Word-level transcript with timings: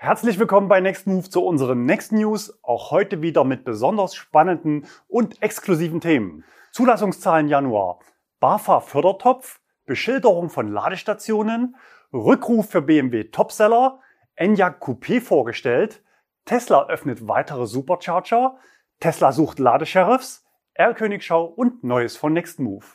Herzlich 0.00 0.38
willkommen 0.38 0.68
bei 0.68 0.78
Next 0.80 1.08
Move 1.08 1.28
zu 1.28 1.44
unseren 1.44 1.84
Next 1.84 2.12
News. 2.12 2.56
Auch 2.62 2.92
heute 2.92 3.20
wieder 3.20 3.42
mit 3.42 3.64
besonders 3.64 4.14
spannenden 4.14 4.86
und 5.08 5.42
exklusiven 5.42 6.00
Themen. 6.00 6.44
Zulassungszahlen 6.70 7.48
Januar. 7.48 7.98
BAFA 8.38 8.78
Fördertopf, 8.78 9.58
Beschilderung 9.86 10.50
von 10.50 10.68
Ladestationen, 10.68 11.74
Rückruf 12.12 12.70
für 12.70 12.80
BMW 12.80 13.24
Topseller, 13.24 13.98
Enyaq 14.36 14.80
Coupé 14.80 15.20
vorgestellt, 15.20 16.00
Tesla 16.44 16.86
öffnet 16.86 17.26
weitere 17.26 17.66
Supercharger, 17.66 18.56
Tesla 19.00 19.32
sucht 19.32 19.58
Ladesheriffs, 19.58 20.46
R-Königschau 20.74 21.44
und 21.44 21.82
Neues 21.82 22.16
von 22.16 22.32
Next 22.32 22.60
Move. 22.60 22.86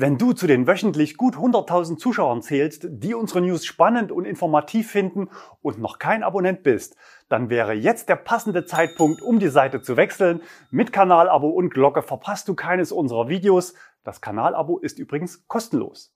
Wenn 0.00 0.16
du 0.16 0.32
zu 0.32 0.46
den 0.46 0.68
wöchentlich 0.68 1.16
gut 1.16 1.34
100.000 1.34 1.96
Zuschauern 1.96 2.40
zählst, 2.40 2.86
die 2.88 3.14
unsere 3.14 3.40
News 3.40 3.66
spannend 3.66 4.12
und 4.12 4.26
informativ 4.26 4.88
finden 4.88 5.28
und 5.60 5.80
noch 5.80 5.98
kein 5.98 6.22
Abonnent 6.22 6.62
bist, 6.62 6.94
dann 7.28 7.50
wäre 7.50 7.72
jetzt 7.72 8.08
der 8.08 8.14
passende 8.14 8.64
Zeitpunkt, 8.64 9.20
um 9.22 9.40
die 9.40 9.48
Seite 9.48 9.82
zu 9.82 9.96
wechseln. 9.96 10.40
Mit 10.70 10.92
Kanalabo 10.92 11.48
und 11.48 11.70
Glocke 11.70 12.02
verpasst 12.02 12.46
du 12.46 12.54
keines 12.54 12.92
unserer 12.92 13.28
Videos. 13.28 13.74
Das 14.04 14.20
Kanalabo 14.20 14.78
ist 14.78 15.00
übrigens 15.00 15.48
kostenlos. 15.48 16.14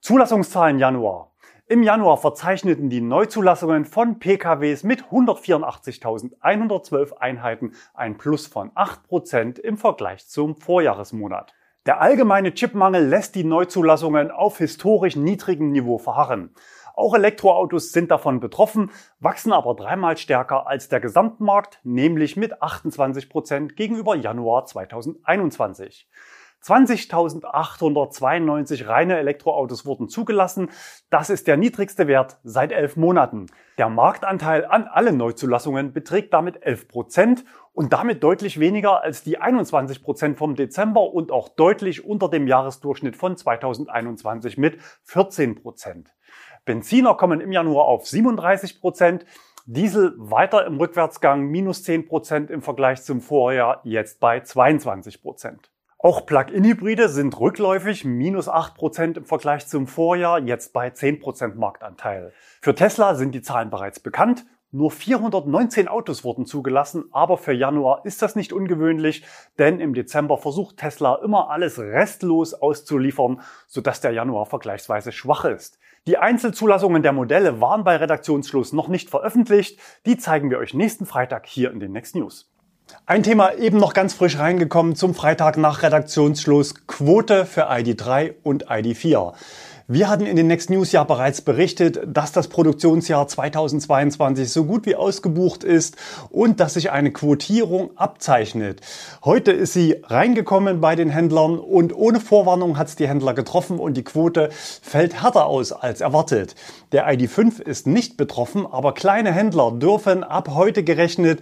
Zulassungszahlen 0.00 0.78
Januar. 0.78 1.33
Im 1.66 1.82
Januar 1.82 2.18
verzeichneten 2.18 2.90
die 2.90 3.00
Neuzulassungen 3.00 3.86
von 3.86 4.18
PKWs 4.18 4.82
mit 4.82 5.04
184.112 5.04 7.16
Einheiten 7.16 7.72
ein 7.94 8.18
Plus 8.18 8.46
von 8.46 8.70
8% 8.72 9.60
im 9.60 9.78
Vergleich 9.78 10.28
zum 10.28 10.58
Vorjahresmonat. 10.58 11.54
Der 11.86 12.02
allgemeine 12.02 12.52
Chipmangel 12.52 13.06
lässt 13.06 13.34
die 13.34 13.44
Neuzulassungen 13.44 14.30
auf 14.30 14.58
historisch 14.58 15.16
niedrigem 15.16 15.70
Niveau 15.70 15.96
verharren. 15.96 16.50
Auch 16.94 17.14
Elektroautos 17.14 17.92
sind 17.92 18.10
davon 18.10 18.40
betroffen, 18.40 18.90
wachsen 19.18 19.54
aber 19.54 19.74
dreimal 19.74 20.18
stärker 20.18 20.66
als 20.66 20.90
der 20.90 21.00
Gesamtmarkt, 21.00 21.80
nämlich 21.82 22.36
mit 22.36 22.62
28% 22.62 23.74
gegenüber 23.74 24.16
Januar 24.16 24.66
2021. 24.66 26.10
20.892 26.64 28.88
reine 28.88 29.18
Elektroautos 29.18 29.84
wurden 29.84 30.08
zugelassen. 30.08 30.70
Das 31.10 31.28
ist 31.28 31.46
der 31.46 31.58
niedrigste 31.58 32.06
Wert 32.06 32.38
seit 32.42 32.72
elf 32.72 32.96
Monaten. 32.96 33.48
Der 33.76 33.90
Marktanteil 33.90 34.64
an 34.64 34.84
allen 34.84 35.18
Neuzulassungen 35.18 35.92
beträgt 35.92 36.32
damit 36.32 36.62
11 36.62 36.88
Prozent 36.88 37.44
und 37.74 37.92
damit 37.92 38.22
deutlich 38.22 38.60
weniger 38.60 39.02
als 39.02 39.22
die 39.22 39.38
21 39.38 40.02
Prozent 40.02 40.38
vom 40.38 40.54
Dezember 40.54 41.12
und 41.12 41.32
auch 41.32 41.50
deutlich 41.50 42.04
unter 42.04 42.30
dem 42.30 42.46
Jahresdurchschnitt 42.46 43.16
von 43.16 43.36
2021 43.36 44.56
mit 44.56 44.78
14 45.02 45.56
Prozent. 45.56 46.14
Benziner 46.64 47.14
kommen 47.14 47.42
im 47.42 47.52
Januar 47.52 47.84
auf 47.84 48.06
37 48.06 48.80
Prozent. 48.80 49.26
Diesel 49.66 50.14
weiter 50.16 50.66
im 50.66 50.78
Rückwärtsgang, 50.78 51.46
minus 51.46 51.82
10 51.82 52.06
Prozent 52.06 52.50
im 52.50 52.62
Vergleich 52.62 53.02
zum 53.02 53.20
Vorjahr, 53.20 53.80
jetzt 53.84 54.20
bei 54.20 54.40
22 54.40 55.20
Prozent. 55.20 55.73
Auch 56.04 56.26
Plug-in-Hybride 56.26 57.08
sind 57.08 57.40
rückläufig, 57.40 58.04
minus 58.04 58.46
8% 58.46 59.16
im 59.16 59.24
Vergleich 59.24 59.66
zum 59.66 59.86
Vorjahr, 59.86 60.38
jetzt 60.38 60.74
bei 60.74 60.88
10% 60.88 61.54
Marktanteil. 61.54 62.34
Für 62.60 62.74
Tesla 62.74 63.14
sind 63.14 63.34
die 63.34 63.40
Zahlen 63.40 63.70
bereits 63.70 64.00
bekannt. 64.00 64.44
Nur 64.70 64.90
419 64.90 65.88
Autos 65.88 66.22
wurden 66.22 66.44
zugelassen, 66.44 67.06
aber 67.10 67.38
für 67.38 67.54
Januar 67.54 68.04
ist 68.04 68.20
das 68.20 68.36
nicht 68.36 68.52
ungewöhnlich, 68.52 69.24
denn 69.58 69.80
im 69.80 69.94
Dezember 69.94 70.36
versucht 70.36 70.76
Tesla 70.76 71.14
immer 71.24 71.48
alles 71.48 71.78
restlos 71.78 72.52
auszuliefern, 72.52 73.40
sodass 73.66 74.02
der 74.02 74.10
Januar 74.10 74.44
vergleichsweise 74.44 75.10
schwach 75.10 75.46
ist. 75.46 75.78
Die 76.06 76.18
Einzelzulassungen 76.18 77.02
der 77.02 77.14
Modelle 77.14 77.62
waren 77.62 77.82
bei 77.82 77.96
Redaktionsschluss 77.96 78.74
noch 78.74 78.88
nicht 78.88 79.08
veröffentlicht, 79.08 79.80
die 80.04 80.18
zeigen 80.18 80.50
wir 80.50 80.58
euch 80.58 80.74
nächsten 80.74 81.06
Freitag 81.06 81.46
hier 81.46 81.70
in 81.70 81.80
den 81.80 81.92
Next 81.92 82.14
News. 82.14 82.53
Ein 83.06 83.22
Thema 83.22 83.54
eben 83.54 83.78
noch 83.78 83.92
ganz 83.92 84.14
frisch 84.14 84.38
reingekommen 84.38 84.96
zum 84.96 85.14
Freitag 85.14 85.56
nach 85.58 85.82
Redaktionsschluss 85.82 86.86
Quote 86.86 87.44
für 87.44 87.70
ID3 87.70 88.34
und 88.42 88.68
ID4. 88.70 89.34
Wir 89.86 90.08
hatten 90.08 90.24
in 90.24 90.36
den 90.36 90.46
Next 90.46 90.70
News 90.70 90.92
ja 90.92 91.04
bereits 91.04 91.42
berichtet, 91.42 92.00
dass 92.06 92.32
das 92.32 92.48
Produktionsjahr 92.48 93.28
2022 93.28 94.50
so 94.50 94.64
gut 94.64 94.86
wie 94.86 94.96
ausgebucht 94.96 95.62
ist 95.62 95.96
und 96.30 96.58
dass 96.58 96.72
sich 96.72 96.90
eine 96.90 97.12
Quotierung 97.12 97.90
abzeichnet. 97.94 98.80
Heute 99.26 99.52
ist 99.52 99.74
sie 99.74 99.96
reingekommen 100.02 100.80
bei 100.80 100.96
den 100.96 101.10
Händlern 101.10 101.58
und 101.58 101.94
ohne 101.94 102.20
Vorwarnung 102.20 102.78
hat 102.78 102.88
es 102.88 102.96
die 102.96 103.06
Händler 103.06 103.34
getroffen 103.34 103.78
und 103.78 103.98
die 103.98 104.04
Quote 104.04 104.48
fällt 104.80 105.22
härter 105.22 105.44
aus 105.44 105.72
als 105.72 106.00
erwartet. 106.00 106.54
Der 106.92 107.06
ID5 107.06 107.60
ist 107.60 107.86
nicht 107.86 108.16
betroffen, 108.16 108.66
aber 108.66 108.94
kleine 108.94 109.32
Händler 109.32 109.70
dürfen 109.70 110.24
ab 110.24 110.48
heute 110.54 110.82
gerechnet 110.82 111.40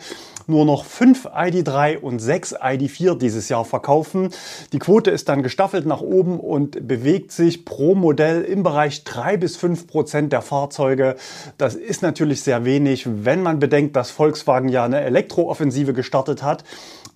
nur 0.49 0.65
noch 0.65 0.85
5 0.85 1.27
ID3 1.27 1.99
und 1.99 2.19
6 2.19 2.57
ID4 2.57 3.17
dieses 3.17 3.49
Jahr 3.49 3.65
verkaufen. 3.65 4.31
Die 4.73 4.81
Quote 4.81 5.13
ist 5.13 5.29
dann 5.29 5.45
gestaffelt 5.45 5.87
nach 5.87 6.01
oben 6.01 6.41
und 6.41 6.89
bewegt 6.89 7.31
sich 7.31 7.65
pro 7.65 7.95
Modell 7.95 8.31
aktuell 8.32 8.43
im 8.44 8.62
Bereich 8.62 9.04
3 9.04 9.37
bis 9.37 9.56
5 9.56 9.87
Prozent 9.87 10.32
der 10.32 10.43
Fahrzeuge. 10.43 11.16
Das 11.59 11.75
ist 11.75 12.03
natürlich 12.03 12.43
sehr 12.43 12.65
wenig, 12.65 13.06
wenn 13.25 13.43
man 13.43 13.59
bedenkt, 13.59 13.94
dass 13.97 14.10
Volkswagen 14.10 14.69
ja 14.69 14.84
eine 14.84 15.00
Elektrooffensive 15.00 15.93
gestartet 15.93 16.43
hat. 16.43 16.65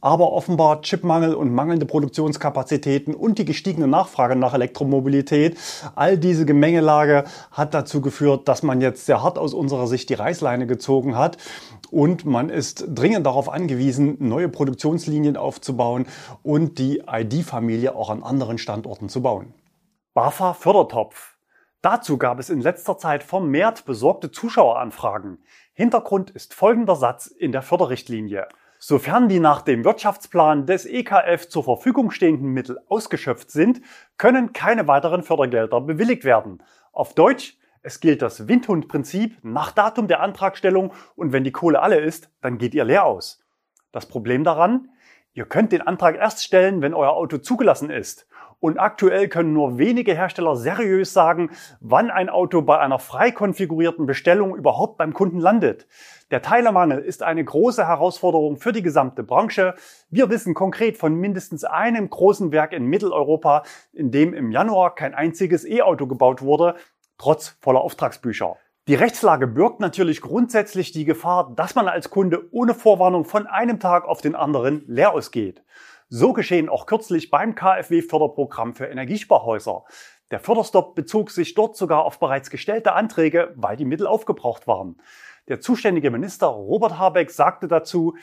Aber 0.03 0.32
offenbar 0.32 0.82
Chipmangel 0.82 1.34
und 1.34 1.53
mangelnde 1.53 1.87
Produktionskapazitäten 1.87 3.15
und 3.15 3.38
die 3.38 3.47
gestiegene 3.47 3.88
Nachfrage 3.88 4.37
nach 4.37 4.53
Elektromobilität, 4.53 5.56
all 5.94 6.19
diese 6.19 6.44
Gemengelage 6.44 7.25
hat 7.50 7.72
dazu 7.72 8.03
geführt, 8.03 8.47
dass 8.47 8.62
man 8.62 8.81
jetzt 8.83 9.06
sehr 9.06 9.22
hart 9.22 9.38
aus 9.38 9.54
unserer 9.54 9.87
Sicht 9.87 10.10
die 10.10 10.15
Reißleine 10.15 10.66
gezogen 10.66 11.16
hat. 11.16 11.38
Und 11.91 12.27
man 12.27 12.50
ist 12.50 12.84
dringend 12.94 13.25
darauf 13.25 13.48
angewiesen, 13.48 14.16
neue 14.19 14.48
Produktionslinien 14.48 15.37
aufzubauen 15.37 16.06
und 16.43 16.78
die 16.78 17.03
ID-Familie 17.10 17.94
auch 17.97 18.10
an 18.10 18.22
anderen 18.22 18.59
Standorten 18.59 19.09
zu 19.09 19.22
bauen. 19.22 19.54
BAFA 20.16 20.54
Fördertopf. 20.54 21.37
Dazu 21.82 22.16
gab 22.16 22.38
es 22.38 22.49
in 22.49 22.62
letzter 22.62 22.97
Zeit 22.97 23.22
vermehrt 23.22 23.84
besorgte 23.84 24.31
Zuschaueranfragen. 24.31 25.44
Hintergrund 25.75 26.31
ist 26.31 26.54
folgender 26.54 26.97
Satz 26.97 27.27
in 27.27 27.53
der 27.53 27.60
Förderrichtlinie. 27.60 28.49
Sofern 28.78 29.28
die 29.28 29.41
nach 29.41 29.60
dem 29.60 29.84
Wirtschaftsplan 29.84 30.65
des 30.65 30.87
EKF 30.87 31.50
zur 31.50 31.65
Verfügung 31.65 32.10
stehenden 32.10 32.49
Mittel 32.49 32.78
ausgeschöpft 32.88 33.50
sind, 33.50 33.82
können 34.16 34.54
keine 34.54 34.88
weiteren 34.88 35.22
Fördergelder 35.22 35.82
bewilligt 35.82 36.25
werden. 36.25 36.62
Auf 36.93 37.12
Deutsch, 37.12 37.59
es 37.83 38.00
gilt 38.00 38.22
das 38.22 38.48
Windhundprinzip 38.48 39.37
nach 39.43 39.71
Datum 39.71 40.09
der 40.09 40.21
Antragstellung 40.21 40.94
und 41.15 41.34
wenn 41.34 41.44
die 41.44 41.53
Kohle 41.53 41.83
alle 41.83 42.00
ist, 42.00 42.31
dann 42.41 42.56
geht 42.56 42.75
ihr 42.75 42.84
leer 42.84 43.04
aus. 43.04 43.44
Das 43.93 44.06
Problem 44.06 44.44
daran, 44.44 44.88
ihr 45.34 45.44
könnt 45.44 45.72
den 45.72 45.83
Antrag 45.83 46.16
erst 46.16 46.43
stellen, 46.43 46.81
wenn 46.81 46.94
euer 46.94 47.12
Auto 47.12 47.37
zugelassen 47.37 47.91
ist. 47.91 48.27
Und 48.59 48.78
aktuell 48.78 49.28
können 49.28 49.53
nur 49.53 49.78
wenige 49.78 50.15
Hersteller 50.15 50.56
seriös 50.56 51.12
sagen, 51.12 51.50
wann 51.81 52.11
ein 52.11 52.31
Auto 52.31 52.62
bei 52.62 52.78
einer 52.78 52.99
frei 52.99 53.31
konfigurierten 53.31 54.06
Bestellung 54.06 54.56
überhaupt 54.56 54.97
beim 54.97 55.12
Kunden 55.12 55.41
landet. 55.41 55.87
Der 56.31 56.41
Teilemangel 56.41 56.99
ist 56.99 57.22
eine 57.22 57.45
große 57.45 57.87
Herausforderung 57.87 58.56
für 58.56 58.72
die 58.72 58.83
gesamte 58.83 59.22
Branche. 59.22 59.75
Wir 60.09 60.31
wissen 60.31 60.55
konkret 60.55 60.97
von 60.97 61.15
mindestens 61.15 61.65
einem 61.65 62.09
großen 62.09 62.50
Werk 62.50 62.72
in 62.72 62.87
Mitteleuropa, 62.87 63.62
in 63.93 64.11
dem 64.11 64.33
im 64.33 64.50
Januar 64.50 64.95
kein 64.95 65.15
einziges 65.15 65.66
E-Auto 65.66 66.06
gebaut 66.06 66.41
wurde, 66.41 66.77
trotz 67.19 67.56
voller 67.61 67.83
Auftragsbücher. 67.83 68.56
Die 68.89 68.95
Rechtslage 68.95 69.49
birgt 69.49 69.81
natürlich 69.81 70.21
grundsätzlich 70.21 70.93
die 70.93 71.05
Gefahr, 71.05 71.53
dass 71.57 71.75
man 71.75 71.89
als 71.89 72.09
Kunde 72.09 72.47
ohne 72.53 72.73
Vorwarnung 72.73 73.25
von 73.25 73.49
einem 73.49 73.81
Tag 73.81 74.05
auf 74.05 74.21
den 74.21 74.37
anderen 74.37 74.85
leer 74.87 75.13
ausgeht. 75.13 75.65
So 76.09 76.33
geschehen 76.33 76.69
auch 76.69 76.87
kürzlich 76.87 77.31
beim 77.31 77.57
KfW-Förderprogramm 77.57 78.77
für 78.77 78.87
Energiesparhäuser. 78.87 79.83
Der 80.31 80.39
Förderstopp 80.39 80.95
bezog 80.95 81.33
sich 81.33 81.55
dort 81.55 81.77
sogar 81.77 82.05
auf 82.05 82.21
bereits 82.21 82.49
gestellte 82.49 82.93
Anträge, 82.93 83.53
weil 83.57 83.77
die 83.77 83.84
Mittel 83.84 84.07
aufgebraucht 84.07 84.69
waren. 84.69 85.03
Der 85.49 85.60
zuständige 85.60 86.13
Minister 86.13 86.47
Robert 86.47 86.97
Habeck 86.97 87.33
sagte 87.33 87.66
dazu, 87.66 88.15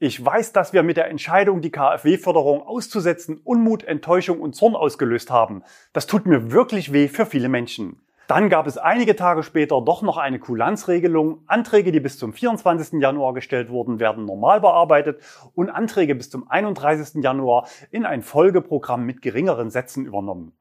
ich 0.00 0.24
weiß, 0.24 0.52
dass 0.52 0.72
wir 0.72 0.82
mit 0.82 0.96
der 0.96 1.10
Entscheidung, 1.10 1.60
die 1.60 1.70
KfW-Förderung 1.70 2.62
auszusetzen, 2.62 3.40
Unmut, 3.44 3.84
Enttäuschung 3.84 4.40
und 4.40 4.56
Zorn 4.56 4.74
ausgelöst 4.74 5.30
haben. 5.30 5.62
Das 5.92 6.08
tut 6.08 6.26
mir 6.26 6.50
wirklich 6.50 6.92
weh 6.92 7.06
für 7.06 7.24
viele 7.24 7.48
Menschen. 7.48 8.00
Dann 8.28 8.50
gab 8.50 8.66
es 8.66 8.76
einige 8.76 9.16
Tage 9.16 9.42
später 9.42 9.80
doch 9.80 10.02
noch 10.02 10.18
eine 10.18 10.38
Kulanzregelung. 10.38 11.44
Anträge, 11.46 11.92
die 11.92 11.98
bis 11.98 12.18
zum 12.18 12.34
24. 12.34 13.00
Januar 13.00 13.32
gestellt 13.32 13.70
wurden, 13.70 14.00
werden 14.00 14.26
normal 14.26 14.60
bearbeitet 14.60 15.22
und 15.54 15.70
Anträge 15.70 16.14
bis 16.14 16.28
zum 16.28 16.46
31. 16.46 17.24
Januar 17.24 17.66
in 17.90 18.04
ein 18.04 18.20
Folgeprogramm 18.20 19.06
mit 19.06 19.22
geringeren 19.22 19.70
Sätzen 19.70 20.04
übernommen. 20.04 20.52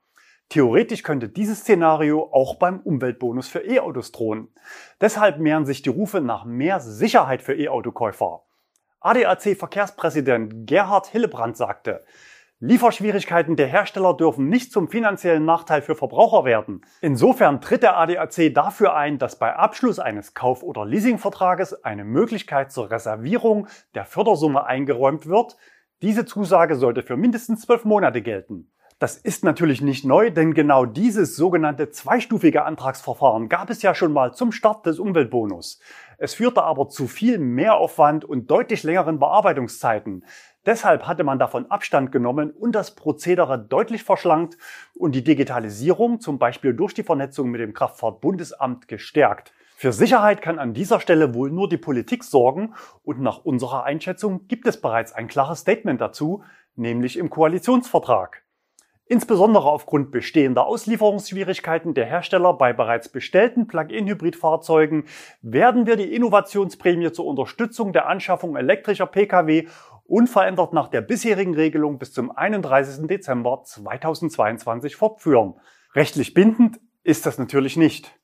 Theoretisch 0.48 1.04
könnte 1.04 1.28
dieses 1.28 1.60
Szenario 1.60 2.30
auch 2.32 2.56
beim 2.56 2.80
Umweltbonus 2.80 3.50
für 3.50 3.60
E-Autos 3.60 4.14
drohen. 4.14 4.48
Deshalb 5.02 5.40
mehren 5.40 5.66
sich 5.66 5.82
die 5.82 5.90
Rufe 5.90 6.22
nach 6.22 6.46
mehr 6.46 6.80
Sicherheit 6.80 7.42
für 7.42 7.54
E-Autokäufer. 7.54 8.44
ADAC-Verkehrspräsident 9.02 10.66
Gerhard 10.68 11.08
Hillebrand 11.08 11.58
sagte, 11.58 12.06
Lieferschwierigkeiten 12.60 13.56
der 13.56 13.68
Hersteller 13.68 14.16
dürfen 14.16 14.50
nicht 14.50 14.72
zum 14.72 14.88
finanziellen 14.88 15.46
Nachteil 15.46 15.84
für 15.84 15.94
Verbraucher 15.94 16.44
werden. 16.44 16.82
Insofern 17.02 17.62
tritt 17.62 17.84
der 17.84 17.98
ADAC 17.98 18.52
dafür 18.52 18.96
ein, 18.96 19.20
dass 19.20 19.38
bei 19.38 19.56
Abschluss 19.56 20.00
eines 20.00 20.34
Kauf- 20.34 20.64
oder 20.64 20.84
Leasingvertrages 20.84 21.84
eine 21.84 22.04
Möglichkeit 22.04 22.72
zur 22.72 22.90
Reservierung 22.90 23.68
der 23.94 24.06
Fördersumme 24.06 24.66
eingeräumt 24.66 25.28
wird. 25.28 25.56
Diese 26.02 26.26
Zusage 26.26 26.78
sollte 26.78 27.04
für 27.04 27.16
mindestens 27.16 27.62
zwölf 27.62 27.86
Monate 27.86 28.24
gelten. 28.24 28.72
Das 28.98 29.16
ist 29.16 29.44
natürlich 29.44 29.82
nicht 29.82 30.06
neu, 30.06 30.32
denn 30.32 30.56
genau 30.56 30.86
dieses 30.86 31.36
sogenannte 31.36 31.92
zweistufige 31.92 32.66
Antragsverfahren 32.66 33.48
gab 33.48 33.70
es 33.70 33.84
ja 33.84 33.94
schon 33.94 34.12
mal 34.12 34.34
zum 34.34 34.52
Start 34.52 34.88
des 34.88 34.98
Umweltbonus. 34.98 35.80
Es 36.18 36.34
führte 36.34 36.64
aber 36.64 36.90
zu 36.90 37.06
viel 37.06 37.38
Mehraufwand 37.38 38.26
und 38.26 38.50
deutlich 38.50 38.82
längeren 38.82 39.20
Bearbeitungszeiten. 39.20 40.26
Deshalb 40.68 41.08
hatte 41.08 41.24
man 41.24 41.40
davon 41.40 41.72
Abstand 41.72 42.12
genommen 42.12 42.52
und 42.52 42.74
das 42.74 42.94
Prozedere 42.94 43.58
deutlich 43.58 44.04
verschlankt 44.04 44.58
und 44.96 45.16
die 45.16 45.24
Digitalisierung 45.24 46.20
zum 46.20 46.40
Beispiel 46.40 46.74
durch 46.74 46.94
die 46.94 47.04
Vernetzung 47.04 47.50
mit 47.50 47.62
dem 47.62 47.74
Kraftfahrtbundesamt 47.74 48.90
gestärkt. 48.90 49.54
Für 49.78 49.94
Sicherheit 49.94 50.42
kann 50.42 50.60
an 50.60 50.74
dieser 50.74 51.00
Stelle 51.00 51.34
wohl 51.34 51.52
nur 51.52 51.70
die 51.70 51.78
Politik 51.78 52.26
sorgen 52.26 52.74
und 53.04 53.22
nach 53.22 53.46
unserer 53.46 53.86
Einschätzung 53.86 54.50
gibt 54.50 54.68
es 54.68 54.82
bereits 54.82 55.14
ein 55.14 55.30
klares 55.30 55.60
Statement 55.60 56.02
dazu, 56.02 56.44
nämlich 56.76 57.16
im 57.16 57.30
Koalitionsvertrag. 57.30 58.44
Insbesondere 59.10 59.70
aufgrund 59.70 60.12
bestehender 60.12 60.68
Auslieferungsschwierigkeiten 60.68 61.94
der 61.94 62.08
Hersteller 62.08 62.54
bei 62.54 62.74
bereits 62.74 63.08
bestellten 63.08 63.66
Plug-in-Hybrid-Fahrzeugen 63.66 65.06
werden 65.42 65.86
wir 65.86 65.96
die 65.96 66.14
Innovationsprämie 66.14 67.14
zur 67.14 67.26
Unterstützung 67.26 67.94
der 67.94 68.10
Anschaffung 68.10 68.58
elektrischer 68.58 69.06
Pkw 69.06 69.68
unverändert 70.08 70.74
nach 70.74 70.88
der 70.88 71.02
bisherigen 71.02 71.54
Regelung 71.54 72.00
bis 72.00 72.14
zum 72.14 72.32
31. 72.32 73.08
Dezember 73.08 73.62
2022 73.64 74.96
fortführen. 74.96 75.56
Rechtlich 75.94 76.34
bindend 76.34 76.80
ist 77.04 77.26
das 77.26 77.38
natürlich 77.38 77.78
nicht. 77.78 78.18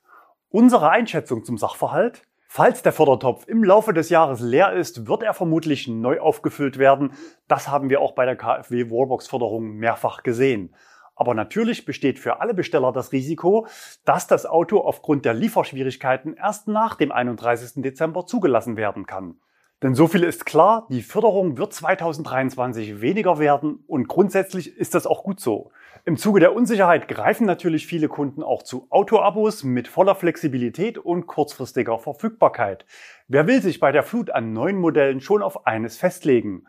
Unsere 0.49 0.89
Einschätzung 0.89 1.43
zum 1.43 1.57
Sachverhalt? 1.57 2.23
Falls 2.47 2.83
der 2.83 2.91
Fördertopf 2.91 3.47
im 3.47 3.63
Laufe 3.63 3.93
des 3.93 4.09
Jahres 4.09 4.39
leer 4.39 4.73
ist, 4.73 5.07
wird 5.07 5.23
er 5.23 5.33
vermutlich 5.33 5.87
neu 5.87 6.19
aufgefüllt 6.19 6.77
werden. 6.77 7.13
Das 7.47 7.67
haben 7.67 7.89
wir 7.89 7.99
auch 7.99 8.13
bei 8.13 8.25
der 8.25 8.35
KfW 8.35 8.91
Wallbox 8.91 9.27
Förderung 9.27 9.77
mehrfach 9.77 10.21
gesehen. 10.21 10.75
Aber 11.15 11.33
natürlich 11.33 11.85
besteht 11.85 12.19
für 12.19 12.41
alle 12.41 12.53
Besteller 12.53 12.91
das 12.91 13.11
Risiko, 13.11 13.67
dass 14.05 14.27
das 14.27 14.45
Auto 14.45 14.79
aufgrund 14.79 15.25
der 15.25 15.33
Lieferschwierigkeiten 15.33 16.35
erst 16.35 16.67
nach 16.67 16.95
dem 16.95 17.11
31. 17.11 17.81
Dezember 17.81 18.25
zugelassen 18.27 18.77
werden 18.77 19.07
kann. 19.07 19.39
Denn 19.83 19.95
so 19.95 20.07
viel 20.07 20.23
ist 20.23 20.45
klar, 20.45 20.87
die 20.89 21.01
Förderung 21.01 21.57
wird 21.57 21.73
2023 21.73 23.01
weniger 23.01 23.37
werden 23.37 23.83
und 23.85 24.07
grundsätzlich 24.07 24.77
ist 24.77 24.95
das 24.95 25.05
auch 25.05 25.25
gut 25.25 25.41
so. 25.41 25.71
Im 26.05 26.15
Zuge 26.15 26.39
der 26.39 26.55
Unsicherheit 26.55 27.09
greifen 27.09 27.45
natürlich 27.45 27.85
viele 27.85 28.07
Kunden 28.07 28.43
auch 28.43 28.63
zu 28.63 28.87
Autoabos 28.89 29.65
mit 29.65 29.89
voller 29.89 30.15
Flexibilität 30.15 30.97
und 30.97 31.27
kurzfristiger 31.27 31.99
Verfügbarkeit. 31.99 32.85
Wer 33.27 33.45
will 33.45 33.61
sich 33.61 33.81
bei 33.81 33.91
der 33.91 34.03
Flut 34.03 34.29
an 34.29 34.53
neuen 34.53 34.77
Modellen 34.77 35.19
schon 35.19 35.41
auf 35.41 35.67
eines 35.67 35.97
festlegen? 35.97 36.63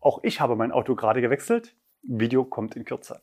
Auch 0.00 0.20
ich 0.22 0.40
habe 0.40 0.56
mein 0.56 0.72
Auto 0.72 0.94
gerade 0.94 1.20
gewechselt. 1.20 1.76
Video 2.02 2.44
kommt 2.44 2.76
in 2.76 2.86
Kürze. 2.86 3.20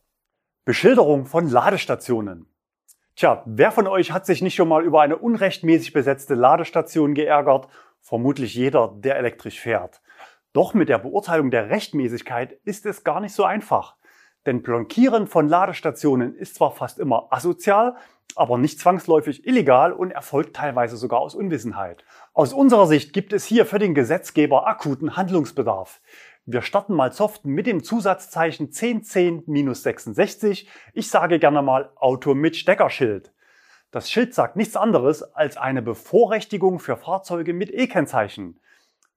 Beschilderung 0.65 1.25
von 1.25 1.49
Ladestationen. 1.49 2.45
Tja, 3.15 3.41
wer 3.47 3.71
von 3.71 3.87
euch 3.87 4.11
hat 4.11 4.27
sich 4.27 4.43
nicht 4.43 4.53
schon 4.53 4.67
mal 4.67 4.83
über 4.83 5.01
eine 5.01 5.17
unrechtmäßig 5.17 5.93
besetzte 5.93 6.35
Ladestation 6.35 7.15
geärgert 7.15 7.67
vermutlich 8.01 8.55
jeder, 8.55 8.93
der 8.97 9.17
elektrisch 9.17 9.59
fährt. 9.59 10.01
Doch 10.53 10.73
mit 10.73 10.89
der 10.89 10.97
Beurteilung 10.97 11.49
der 11.49 11.69
Rechtmäßigkeit 11.69 12.53
ist 12.65 12.85
es 12.85 13.03
gar 13.03 13.21
nicht 13.21 13.33
so 13.33 13.45
einfach. 13.45 13.95
Denn 14.45 14.61
Blockieren 14.63 15.27
von 15.27 15.47
Ladestationen 15.47 16.35
ist 16.35 16.55
zwar 16.55 16.71
fast 16.71 16.99
immer 16.99 17.27
asozial, 17.31 17.95
aber 18.35 18.57
nicht 18.57 18.79
zwangsläufig 18.79 19.45
illegal 19.45 19.93
und 19.93 20.11
erfolgt 20.11 20.55
teilweise 20.55 20.97
sogar 20.97 21.19
aus 21.19 21.35
Unwissenheit. 21.35 22.03
Aus 22.33 22.53
unserer 22.53 22.87
Sicht 22.87 23.13
gibt 23.13 23.33
es 23.33 23.45
hier 23.45 23.65
für 23.65 23.79
den 23.79 23.93
Gesetzgeber 23.93 24.67
akuten 24.67 25.15
Handlungsbedarf. 25.15 26.01
Wir 26.45 26.63
starten 26.63 26.95
mal 26.95 27.11
soft 27.11 27.45
mit 27.45 27.67
dem 27.67 27.83
Zusatzzeichen 27.83 28.69
1010-66. 28.69 30.65
Ich 30.93 31.09
sage 31.09 31.37
gerne 31.39 31.61
mal 31.61 31.91
Auto 31.95 32.33
mit 32.33 32.55
Steckerschild. 32.55 33.31
Das 33.91 34.09
Schild 34.09 34.33
sagt 34.33 34.55
nichts 34.55 34.77
anderes 34.77 35.21
als 35.21 35.57
eine 35.57 35.81
Bevorrechtigung 35.81 36.79
für 36.79 36.95
Fahrzeuge 36.95 37.53
mit 37.53 37.69
E-Kennzeichen. 37.69 38.57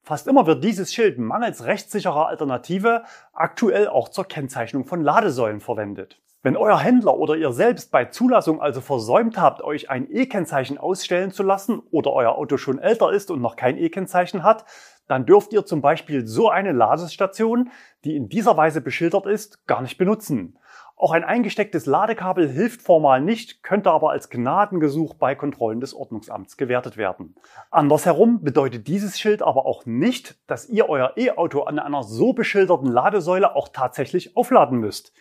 Fast 0.02 0.26
immer 0.26 0.48
wird 0.48 0.64
dieses 0.64 0.92
Schild 0.92 1.16
mangels 1.16 1.64
rechtssicherer 1.64 2.26
Alternative 2.26 3.04
aktuell 3.32 3.86
auch 3.86 4.08
zur 4.08 4.24
Kennzeichnung 4.24 4.84
von 4.84 5.00
Ladesäulen 5.00 5.60
verwendet. 5.60 6.20
Wenn 6.42 6.56
euer 6.56 6.80
Händler 6.80 7.16
oder 7.16 7.36
ihr 7.36 7.52
selbst 7.52 7.92
bei 7.92 8.06
Zulassung 8.06 8.60
also 8.60 8.80
versäumt 8.80 9.38
habt, 9.38 9.62
euch 9.62 9.90
ein 9.90 10.10
E-Kennzeichen 10.10 10.76
ausstellen 10.76 11.30
zu 11.30 11.44
lassen 11.44 11.80
oder 11.92 12.12
euer 12.12 12.36
Auto 12.36 12.56
schon 12.56 12.80
älter 12.80 13.12
ist 13.12 13.30
und 13.30 13.40
noch 13.40 13.54
kein 13.54 13.78
E-Kennzeichen 13.78 14.42
hat, 14.42 14.64
dann 15.06 15.24
dürft 15.24 15.52
ihr 15.52 15.64
zum 15.64 15.82
Beispiel 15.82 16.26
so 16.26 16.48
eine 16.50 16.72
Ladestation, 16.72 17.70
die 18.04 18.16
in 18.16 18.28
dieser 18.28 18.56
Weise 18.56 18.80
beschildert 18.80 19.26
ist, 19.26 19.66
gar 19.68 19.82
nicht 19.82 19.98
benutzen. 19.98 20.58
Auch 20.96 21.11
ein 21.11 21.25
eingestecktes 21.25 21.87
Ladekabel 21.87 22.49
hilft 22.49 22.81
formal 22.81 23.20
nicht, 23.20 23.64
könnte 23.64 23.91
aber 23.91 24.11
als 24.11 24.31
Gnadengesuch 24.31 25.14
bei 25.14 25.35
Kontrollen 25.35 25.81
des 25.81 25.93
Ordnungsamts 25.93 26.56
gewertet 26.56 26.96
werden. 26.96 27.35
Andersherum 27.73 28.44
bedeutet 28.44 28.87
dieses 28.87 29.19
Schild 29.19 29.43
aber 29.43 29.67
auch 29.67 29.87
nicht, 29.87 30.37
dass 30.46 30.69
ihr 30.69 30.88
euer 30.88 31.12
E-Auto 31.17 31.62
an 31.62 31.81
einer 31.81 32.05
so 32.05 32.32
beschilderten 32.32 32.87
Ladesäule 32.87 33.56
auch 33.56 33.69
tatsächlich 33.69 34.37
aufladen 34.37 34.79
müsst. 34.79 35.12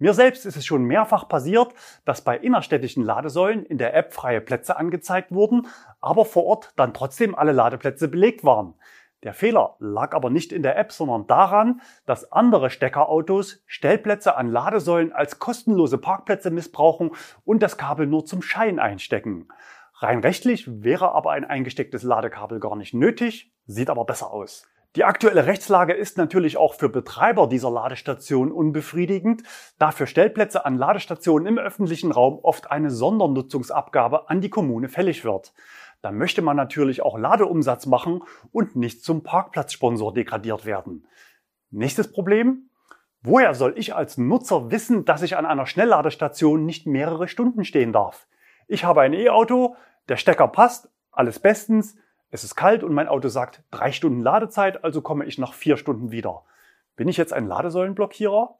Mir 0.00 0.14
selbst 0.14 0.46
ist 0.46 0.56
es 0.56 0.64
schon 0.66 0.84
mehrfach 0.84 1.28
passiert, 1.28 1.74
dass 2.06 2.22
bei 2.22 2.36
innerstädtischen 2.36 3.04
Ladesäulen 3.04 3.64
in 3.66 3.78
der 3.78 3.94
App 3.94 4.14
freie 4.14 4.40
Plätze 4.40 4.78
angezeigt 4.78 5.30
wurden, 5.30 5.68
aber 6.00 6.24
vor 6.24 6.46
Ort 6.46 6.72
dann 6.76 6.94
trotzdem 6.94 7.34
alle 7.34 7.52
Ladeplätze 7.52 8.08
belegt 8.08 8.42
waren. 8.42 8.74
Der 9.22 9.34
Fehler 9.34 9.76
lag 9.80 10.14
aber 10.14 10.30
nicht 10.30 10.50
in 10.50 10.62
der 10.62 10.78
App, 10.78 10.92
sondern 10.92 11.26
daran, 11.26 11.82
dass 12.06 12.32
andere 12.32 12.70
Steckerautos 12.70 13.62
Stellplätze 13.66 14.36
an 14.36 14.48
Ladesäulen 14.48 15.12
als 15.12 15.38
kostenlose 15.38 15.98
Parkplätze 15.98 16.50
missbrauchen 16.50 17.10
und 17.44 17.62
das 17.62 17.76
Kabel 17.76 18.06
nur 18.06 18.24
zum 18.24 18.40
Schein 18.40 18.78
einstecken. 18.78 19.48
Rein 19.96 20.20
rechtlich 20.20 20.82
wäre 20.82 21.12
aber 21.12 21.32
ein 21.32 21.44
eingestecktes 21.44 22.02
Ladekabel 22.02 22.60
gar 22.60 22.76
nicht 22.76 22.94
nötig, 22.94 23.52
sieht 23.66 23.90
aber 23.90 24.06
besser 24.06 24.30
aus. 24.30 24.66
Die 24.96 25.04
aktuelle 25.04 25.46
Rechtslage 25.46 25.92
ist 25.92 26.16
natürlich 26.16 26.56
auch 26.56 26.74
für 26.74 26.88
Betreiber 26.88 27.46
dieser 27.46 27.70
Ladestation 27.70 28.50
unbefriedigend, 28.50 29.44
da 29.78 29.92
für 29.92 30.08
Stellplätze 30.08 30.64
an 30.64 30.78
Ladestationen 30.78 31.46
im 31.46 31.58
öffentlichen 31.58 32.10
Raum 32.10 32.40
oft 32.42 32.72
eine 32.72 32.90
Sondernutzungsabgabe 32.90 34.28
an 34.28 34.40
die 34.40 34.50
Kommune 34.50 34.88
fällig 34.88 35.24
wird. 35.24 35.52
Da 36.02 36.12
möchte 36.12 36.42
man 36.42 36.56
natürlich 36.56 37.02
auch 37.02 37.18
Ladeumsatz 37.18 37.86
machen 37.86 38.22
und 38.52 38.76
nicht 38.76 39.04
zum 39.04 39.22
Parkplatzsponsor 39.22 40.14
degradiert 40.14 40.64
werden. 40.64 41.06
Nächstes 41.70 42.10
Problem. 42.10 42.70
Woher 43.22 43.54
soll 43.54 43.74
ich 43.76 43.94
als 43.94 44.16
Nutzer 44.16 44.70
wissen, 44.70 45.04
dass 45.04 45.22
ich 45.22 45.36
an 45.36 45.44
einer 45.44 45.66
Schnellladestation 45.66 46.64
nicht 46.64 46.86
mehrere 46.86 47.28
Stunden 47.28 47.64
stehen 47.64 47.92
darf? 47.92 48.26
Ich 48.66 48.84
habe 48.84 49.02
ein 49.02 49.12
E-Auto, 49.12 49.76
der 50.08 50.16
Stecker 50.16 50.48
passt, 50.48 50.88
alles 51.10 51.38
bestens, 51.38 51.96
es 52.30 52.44
ist 52.44 52.54
kalt 52.54 52.84
und 52.84 52.94
mein 52.94 53.08
Auto 53.08 53.28
sagt 53.28 53.64
drei 53.70 53.92
Stunden 53.92 54.20
Ladezeit, 54.20 54.84
also 54.84 55.02
komme 55.02 55.24
ich 55.26 55.36
nach 55.36 55.52
vier 55.52 55.76
Stunden 55.76 56.12
wieder. 56.12 56.44
Bin 56.96 57.08
ich 57.08 57.16
jetzt 57.16 57.32
ein 57.32 57.46
Ladesäulenblockierer? 57.46 58.59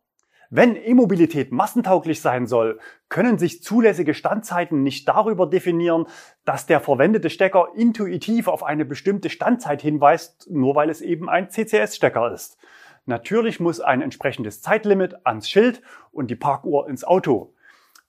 Wenn 0.52 0.74
E-Mobilität 0.74 1.52
massentauglich 1.52 2.20
sein 2.20 2.48
soll, 2.48 2.80
können 3.08 3.38
sich 3.38 3.62
zulässige 3.62 4.14
Standzeiten 4.14 4.82
nicht 4.82 5.06
darüber 5.06 5.46
definieren, 5.46 6.06
dass 6.44 6.66
der 6.66 6.80
verwendete 6.80 7.30
Stecker 7.30 7.68
intuitiv 7.76 8.48
auf 8.48 8.64
eine 8.64 8.84
bestimmte 8.84 9.30
Standzeit 9.30 9.80
hinweist, 9.80 10.48
nur 10.50 10.74
weil 10.74 10.90
es 10.90 11.02
eben 11.02 11.28
ein 11.28 11.50
CCS-Stecker 11.50 12.32
ist. 12.32 12.58
Natürlich 13.06 13.60
muss 13.60 13.78
ein 13.78 14.02
entsprechendes 14.02 14.60
Zeitlimit 14.60 15.24
ans 15.24 15.48
Schild 15.48 15.82
und 16.10 16.32
die 16.32 16.36
Parkuhr 16.36 16.88
ins 16.88 17.04
Auto. 17.04 17.54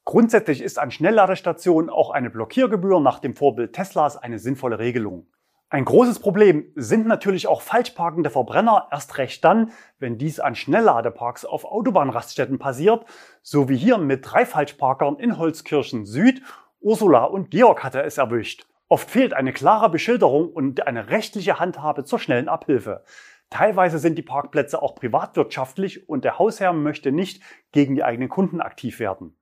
Grundsätzlich 0.03 0.63
ist 0.63 0.79
an 0.79 0.89
Schnellladestationen 0.89 1.91
auch 1.91 2.09
eine 2.09 2.31
Blockiergebühr 2.31 2.99
nach 2.99 3.19
dem 3.19 3.35
Vorbild 3.35 3.73
Teslas 3.73 4.17
eine 4.17 4.39
sinnvolle 4.39 4.79
Regelung. 4.79 5.27
Ein 5.73 5.85
großes 5.85 6.19
Problem 6.19 6.65
sind 6.75 7.07
natürlich 7.07 7.47
auch 7.47 7.61
falsch 7.61 7.91
parkende 7.91 8.29
Verbrenner, 8.29 8.89
erst 8.91 9.17
recht 9.17 9.41
dann, 9.45 9.71
wenn 9.99 10.17
dies 10.17 10.41
an 10.41 10.53
Schnellladeparks 10.53 11.45
auf 11.45 11.63
Autobahnraststätten 11.63 12.59
passiert, 12.59 13.05
so 13.41 13.69
wie 13.69 13.77
hier 13.77 13.97
mit 13.97 14.29
drei 14.29 14.45
Falschparkern 14.45 15.15
in 15.17 15.37
Holzkirchen 15.37 16.05
Süd, 16.05 16.41
Ursula 16.81 17.23
und 17.23 17.51
Georg 17.51 17.85
hatte 17.85 18.03
es 18.03 18.17
erwischt. 18.17 18.65
Oft 18.89 19.09
fehlt 19.09 19.33
eine 19.33 19.53
klare 19.53 19.89
Beschilderung 19.89 20.49
und 20.49 20.85
eine 20.87 21.09
rechtliche 21.09 21.57
Handhabe 21.57 22.03
zur 22.03 22.19
schnellen 22.19 22.49
Abhilfe. 22.49 23.05
Teilweise 23.49 23.97
sind 23.97 24.17
die 24.17 24.23
Parkplätze 24.23 24.81
auch 24.81 24.95
privatwirtschaftlich 24.95 26.09
und 26.09 26.25
der 26.25 26.37
Hausherr 26.37 26.73
möchte 26.73 27.13
nicht 27.13 27.41
gegen 27.71 27.95
die 27.95 28.03
eigenen 28.03 28.27
Kunden 28.27 28.59
aktiv 28.59 28.99
werden. 28.99 29.37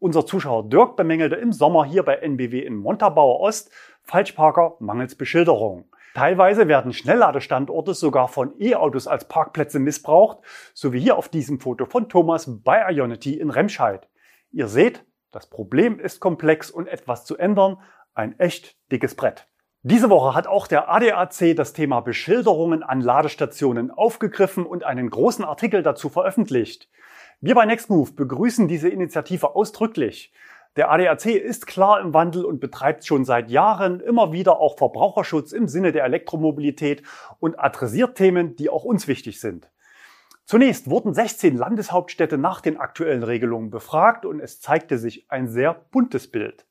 Unser 0.00 0.26
Zuschauer 0.26 0.68
Dirk 0.68 0.96
bemängelte 0.96 1.34
im 1.34 1.52
Sommer 1.52 1.84
hier 1.84 2.04
bei 2.04 2.14
NBW 2.16 2.60
in 2.60 2.76
Montabaur 2.76 3.40
Ost 3.40 3.72
Falschparker 4.08 4.76
mangels 4.80 5.14
Beschilderung. 5.14 5.84
Teilweise 6.14 6.66
werden 6.66 6.94
Schnellladestandorte 6.94 7.92
sogar 7.92 8.28
von 8.28 8.54
E-Autos 8.58 9.06
als 9.06 9.28
Parkplätze 9.28 9.78
missbraucht, 9.78 10.38
so 10.72 10.94
wie 10.94 10.98
hier 10.98 11.18
auf 11.18 11.28
diesem 11.28 11.60
Foto 11.60 11.84
von 11.84 12.08
Thomas 12.08 12.62
bei 12.64 12.90
Ionity 12.90 13.38
in 13.38 13.50
Remscheid. 13.50 14.08
Ihr 14.50 14.68
seht, 14.68 15.04
das 15.30 15.50
Problem 15.50 16.00
ist 16.00 16.20
komplex 16.20 16.70
und 16.70 16.88
etwas 16.88 17.26
zu 17.26 17.36
ändern, 17.36 17.76
ein 18.14 18.38
echt 18.38 18.76
dickes 18.90 19.14
Brett. 19.14 19.46
Diese 19.82 20.08
Woche 20.08 20.34
hat 20.34 20.46
auch 20.46 20.66
der 20.66 20.90
ADAC 20.90 21.54
das 21.54 21.74
Thema 21.74 22.00
Beschilderungen 22.00 22.82
an 22.82 23.02
Ladestationen 23.02 23.90
aufgegriffen 23.90 24.64
und 24.64 24.84
einen 24.84 25.10
großen 25.10 25.44
Artikel 25.44 25.82
dazu 25.82 26.08
veröffentlicht. 26.08 26.88
Wir 27.40 27.54
bei 27.54 27.66
Nextmove 27.66 28.16
begrüßen 28.16 28.66
diese 28.66 28.88
Initiative 28.88 29.54
ausdrücklich. 29.54 30.32
Der 30.78 30.92
ADAC 30.92 31.26
ist 31.26 31.66
klar 31.66 32.00
im 32.00 32.14
Wandel 32.14 32.44
und 32.44 32.60
betreibt 32.60 33.04
schon 33.04 33.24
seit 33.24 33.50
Jahren 33.50 33.98
immer 33.98 34.32
wieder 34.32 34.60
auch 34.60 34.78
Verbraucherschutz 34.78 35.50
im 35.50 35.66
Sinne 35.66 35.90
der 35.90 36.04
Elektromobilität 36.04 37.02
und 37.40 37.58
adressiert 37.58 38.14
Themen, 38.16 38.54
die 38.54 38.70
auch 38.70 38.84
uns 38.84 39.08
wichtig 39.08 39.40
sind. 39.40 39.72
Zunächst 40.44 40.88
wurden 40.88 41.14
16 41.14 41.56
Landeshauptstädte 41.56 42.38
nach 42.38 42.60
den 42.60 42.76
aktuellen 42.76 43.24
Regelungen 43.24 43.70
befragt 43.70 44.24
und 44.24 44.38
es 44.38 44.60
zeigte 44.60 44.98
sich 44.98 45.28
ein 45.28 45.48
sehr 45.48 45.74
buntes 45.74 46.30
Bild. 46.30 46.64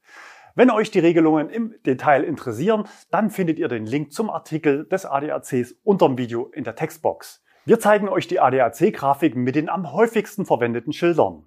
Wenn 0.56 0.72
euch 0.72 0.90
die 0.90 1.00
Regelungen 1.00 1.50
im 1.50 1.76
Detail 1.86 2.24
interessieren, 2.24 2.86
dann 3.12 3.30
findet 3.30 3.60
ihr 3.60 3.68
den 3.68 3.86
Link 3.86 4.14
zum 4.14 4.30
Artikel 4.30 4.86
des 4.86 5.06
ADACs 5.06 5.76
unterm 5.84 6.18
Video 6.18 6.50
in 6.54 6.64
der 6.64 6.76
Textbox. 6.76 7.44
Wir 7.66 7.82
zeigen 7.82 8.08
euch 8.08 8.30
die 8.30 8.40
ADAC-Grafik 8.40 9.36
mit 9.36 9.56
den 9.56 9.68
am 9.68 9.92
häufigsten 9.92 10.46
verwendeten 10.46 10.94
Schildern. 10.94 11.44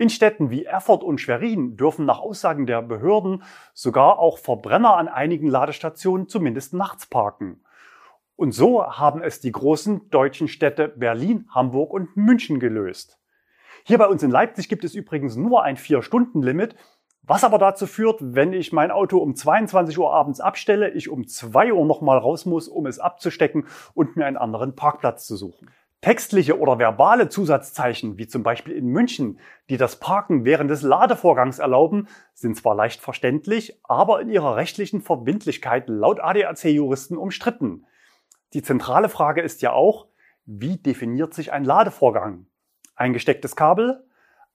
In 0.00 0.08
Städten 0.08 0.48
wie 0.48 0.64
Erfurt 0.64 1.04
und 1.04 1.20
Schwerin 1.20 1.76
dürfen 1.76 2.06
nach 2.06 2.20
Aussagen 2.20 2.64
der 2.64 2.80
Behörden 2.80 3.42
sogar 3.74 4.18
auch 4.18 4.38
Verbrenner 4.38 4.96
an 4.96 5.08
einigen 5.08 5.46
Ladestationen 5.46 6.26
zumindest 6.26 6.72
nachts 6.72 7.04
parken. 7.04 7.62
Und 8.34 8.52
so 8.52 8.82
haben 8.82 9.20
es 9.20 9.40
die 9.40 9.52
großen 9.52 10.08
deutschen 10.08 10.48
Städte 10.48 10.88
Berlin, 10.88 11.50
Hamburg 11.50 11.92
und 11.92 12.16
München 12.16 12.60
gelöst. 12.60 13.18
Hier 13.84 13.98
bei 13.98 14.06
uns 14.06 14.22
in 14.22 14.30
Leipzig 14.30 14.70
gibt 14.70 14.84
es 14.84 14.94
übrigens 14.94 15.36
nur 15.36 15.64
ein 15.64 15.76
4-Stunden-Limit, 15.76 16.76
was 17.20 17.44
aber 17.44 17.58
dazu 17.58 17.86
führt, 17.86 18.20
wenn 18.22 18.54
ich 18.54 18.72
mein 18.72 18.90
Auto 18.90 19.18
um 19.18 19.36
22 19.36 19.98
Uhr 19.98 20.14
abends 20.14 20.40
abstelle, 20.40 20.92
ich 20.92 21.10
um 21.10 21.26
2 21.26 21.74
Uhr 21.74 21.84
nochmal 21.84 22.16
raus 22.16 22.46
muss, 22.46 22.68
um 22.68 22.86
es 22.86 23.00
abzustecken 23.00 23.66
und 23.92 24.16
mir 24.16 24.24
einen 24.24 24.38
anderen 24.38 24.74
Parkplatz 24.74 25.26
zu 25.26 25.36
suchen. 25.36 25.68
Textliche 26.00 26.58
oder 26.58 26.78
verbale 26.78 27.28
Zusatzzeichen, 27.28 28.16
wie 28.16 28.26
zum 28.26 28.42
Beispiel 28.42 28.74
in 28.74 28.86
München, 28.86 29.38
die 29.68 29.76
das 29.76 29.96
Parken 29.96 30.44
während 30.44 30.70
des 30.70 30.82
Ladevorgangs 30.82 31.58
erlauben, 31.58 32.08
sind 32.32 32.56
zwar 32.56 32.74
leicht 32.74 33.00
verständlich, 33.00 33.78
aber 33.82 34.20
in 34.22 34.30
ihrer 34.30 34.56
rechtlichen 34.56 35.02
Verbindlichkeit 35.02 35.88
laut 35.88 36.20
ADAC-Juristen 36.20 37.18
umstritten. 37.18 37.84
Die 38.54 38.62
zentrale 38.62 39.08
Frage 39.08 39.42
ist 39.42 39.60
ja 39.60 39.72
auch, 39.72 40.06
wie 40.46 40.78
definiert 40.78 41.34
sich 41.34 41.52
ein 41.52 41.64
Ladevorgang? 41.64 42.46
Eingestecktes 42.96 43.54
Kabel? 43.54 44.04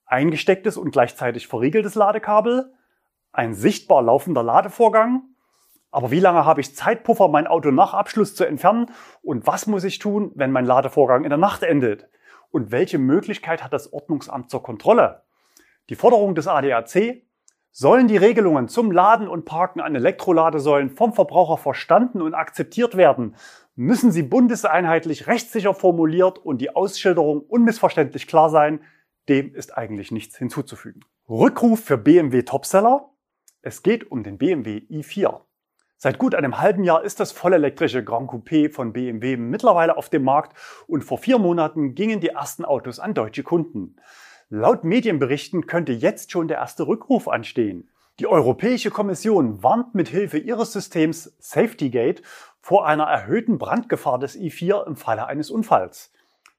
eingestecktes 0.05 0.77
und 0.77 0.91
gleichzeitig 0.91 1.47
verriegeltes 1.47 1.95
Ladekabel, 1.95 2.73
ein 3.31 3.53
sichtbar 3.53 4.01
laufender 4.01 4.43
Ladevorgang. 4.43 5.23
Aber 5.95 6.11
wie 6.11 6.19
lange 6.19 6.43
habe 6.43 6.59
ich 6.59 6.75
Zeitpuffer, 6.75 7.29
mein 7.29 7.47
Auto 7.47 7.71
nach 7.71 7.93
Abschluss 7.93 8.35
zu 8.35 8.43
entfernen? 8.43 8.91
Und 9.21 9.47
was 9.47 9.65
muss 9.65 9.85
ich 9.85 9.97
tun, 9.97 10.29
wenn 10.35 10.51
mein 10.51 10.65
Ladevorgang 10.65 11.23
in 11.23 11.29
der 11.29 11.37
Nacht 11.37 11.63
endet? 11.63 12.09
Und 12.51 12.73
welche 12.73 12.97
Möglichkeit 12.97 13.63
hat 13.63 13.71
das 13.71 13.93
Ordnungsamt 13.93 14.49
zur 14.49 14.61
Kontrolle? 14.61 15.23
Die 15.87 15.95
Forderung 15.95 16.35
des 16.35 16.49
ADAC, 16.49 17.23
sollen 17.71 18.09
die 18.09 18.17
Regelungen 18.17 18.67
zum 18.67 18.91
Laden 18.91 19.29
und 19.29 19.45
Parken 19.45 19.79
an 19.79 19.95
Elektroladesäulen 19.95 20.89
vom 20.89 21.13
Verbraucher 21.13 21.57
verstanden 21.57 22.21
und 22.21 22.33
akzeptiert 22.33 22.97
werden, 22.97 23.37
müssen 23.75 24.11
sie 24.11 24.23
bundeseinheitlich 24.23 25.27
rechtssicher 25.27 25.73
formuliert 25.73 26.39
und 26.39 26.57
die 26.57 26.75
Ausschilderung 26.75 27.39
unmissverständlich 27.39 28.27
klar 28.27 28.49
sein, 28.49 28.81
dem 29.29 29.55
ist 29.55 29.77
eigentlich 29.77 30.11
nichts 30.11 30.37
hinzuzufügen. 30.37 31.05
Rückruf 31.29 31.79
für 31.79 31.97
BMW 31.97 32.43
Topseller. 32.43 33.11
Es 33.61 33.81
geht 33.81 34.11
um 34.11 34.23
den 34.23 34.37
BMW 34.37 34.79
i4. 34.89 35.39
Seit 35.97 36.17
gut 36.17 36.35
einem 36.35 36.59
halben 36.59 36.83
Jahr 36.83 37.03
ist 37.03 37.19
das 37.19 37.31
vollelektrische 37.31 38.03
Grand 38.03 38.29
Coupé 38.29 38.71
von 38.71 38.91
BMW 38.91 39.37
mittlerweile 39.37 39.95
auf 39.97 40.09
dem 40.09 40.23
Markt 40.23 40.57
und 40.87 41.03
vor 41.03 41.17
vier 41.17 41.39
Monaten 41.39 41.95
gingen 41.95 42.19
die 42.19 42.29
ersten 42.29 42.65
Autos 42.65 42.99
an 42.99 43.13
deutsche 43.13 43.43
Kunden. 43.43 43.95
Laut 44.49 44.83
Medienberichten 44.83 45.67
könnte 45.67 45.93
jetzt 45.93 46.31
schon 46.31 46.47
der 46.47 46.57
erste 46.57 46.85
Rückruf 46.85 47.27
anstehen. 47.27 47.89
Die 48.19 48.27
Europäische 48.27 48.91
Kommission 48.91 49.63
warnt 49.63 49.95
mit 49.95 50.07
Hilfe 50.07 50.37
ihres 50.37 50.73
Systems 50.73 51.35
SafetyGate 51.39 52.21
vor 52.61 52.85
einer 52.85 53.05
erhöhten 53.05 53.57
Brandgefahr 53.57 54.19
des 54.19 54.37
i4 54.37 54.85
im 54.85 54.95
Falle 54.95 55.27
eines 55.27 55.49
Unfalls. 55.49 56.13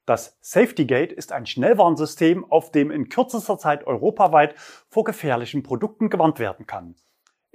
Das 0.07 0.39
SafetyGate 0.41 1.13
ist 1.13 1.33
ein 1.33 1.47
Schnellwarnsystem, 1.47 2.45
auf 2.51 2.73
dem 2.73 2.91
in 2.91 3.09
kürzester 3.09 3.59
Zeit 3.59 3.87
europaweit 3.87 4.55
vor 4.89 5.05
gefährlichen 5.05 5.63
Produkten 5.63 6.11
gewarnt 6.11 6.39
werden 6.39 6.67
kann. 6.67 6.95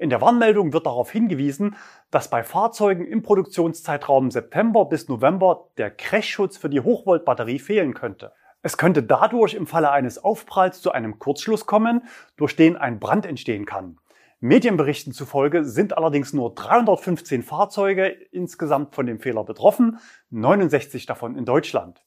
In 0.02 0.10
der 0.10 0.20
Warnmeldung 0.20 0.74
wird 0.74 0.88
darauf 0.88 1.12
hingewiesen, 1.12 1.76
dass 2.10 2.28
bei 2.28 2.44
Fahrzeugen 2.44 3.06
im 3.06 3.22
Produktionszeitraum 3.22 4.32
September 4.32 4.86
bis 4.86 5.08
November 5.10 5.68
der 5.78 5.92
Crashschutz 5.92 6.58
für 6.58 6.70
die 6.70 6.80
Hochvoltbatterie 6.80 7.60
fehlen 7.60 7.94
könnte. 7.94 8.34
Es 8.64 8.78
könnte 8.78 9.04
dadurch 9.04 9.54
im 9.54 9.68
Falle 9.68 9.92
eines 9.92 10.24
Aufpralls 10.24 10.82
zu 10.82 10.92
einem 10.92 11.20
Kurzschluss 11.20 11.68
kommen, 11.68 12.02
durch 12.36 12.56
den 12.56 12.78
ein 12.78 13.00
Brand 13.00 13.28
entstehen 13.28 13.68
kann. 13.68 14.00
Medienberichten 14.40 15.14
zufolge 15.14 15.66
sind 15.66 15.96
allerdings 15.96 16.34
nur 16.34 16.56
315 16.56 17.44
Fahrzeuge 17.44 18.08
insgesamt 18.32 18.96
von 18.96 19.06
dem 19.06 19.20
Fehler 19.20 19.44
betroffen, 19.44 20.00
69 20.32 21.06
davon 21.06 21.36
in 21.36 21.46
Deutschland. 21.46 22.04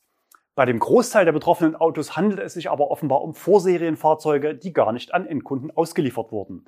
Bei 0.56 0.64
dem 0.64 0.80
Großteil 0.80 1.26
der 1.26 1.32
betroffenen 1.32 1.76
Autos 1.76 2.16
handelt 2.16 2.40
es 2.40 2.54
sich 2.54 2.70
aber 2.70 2.90
offenbar 2.90 3.22
um 3.22 3.34
Vorserienfahrzeuge, 3.34 4.56
die 4.56 4.72
gar 4.72 4.90
nicht 4.90 5.14
an 5.14 5.26
Endkunden 5.26 5.70
ausgeliefert 5.70 6.32
wurden. 6.32 6.64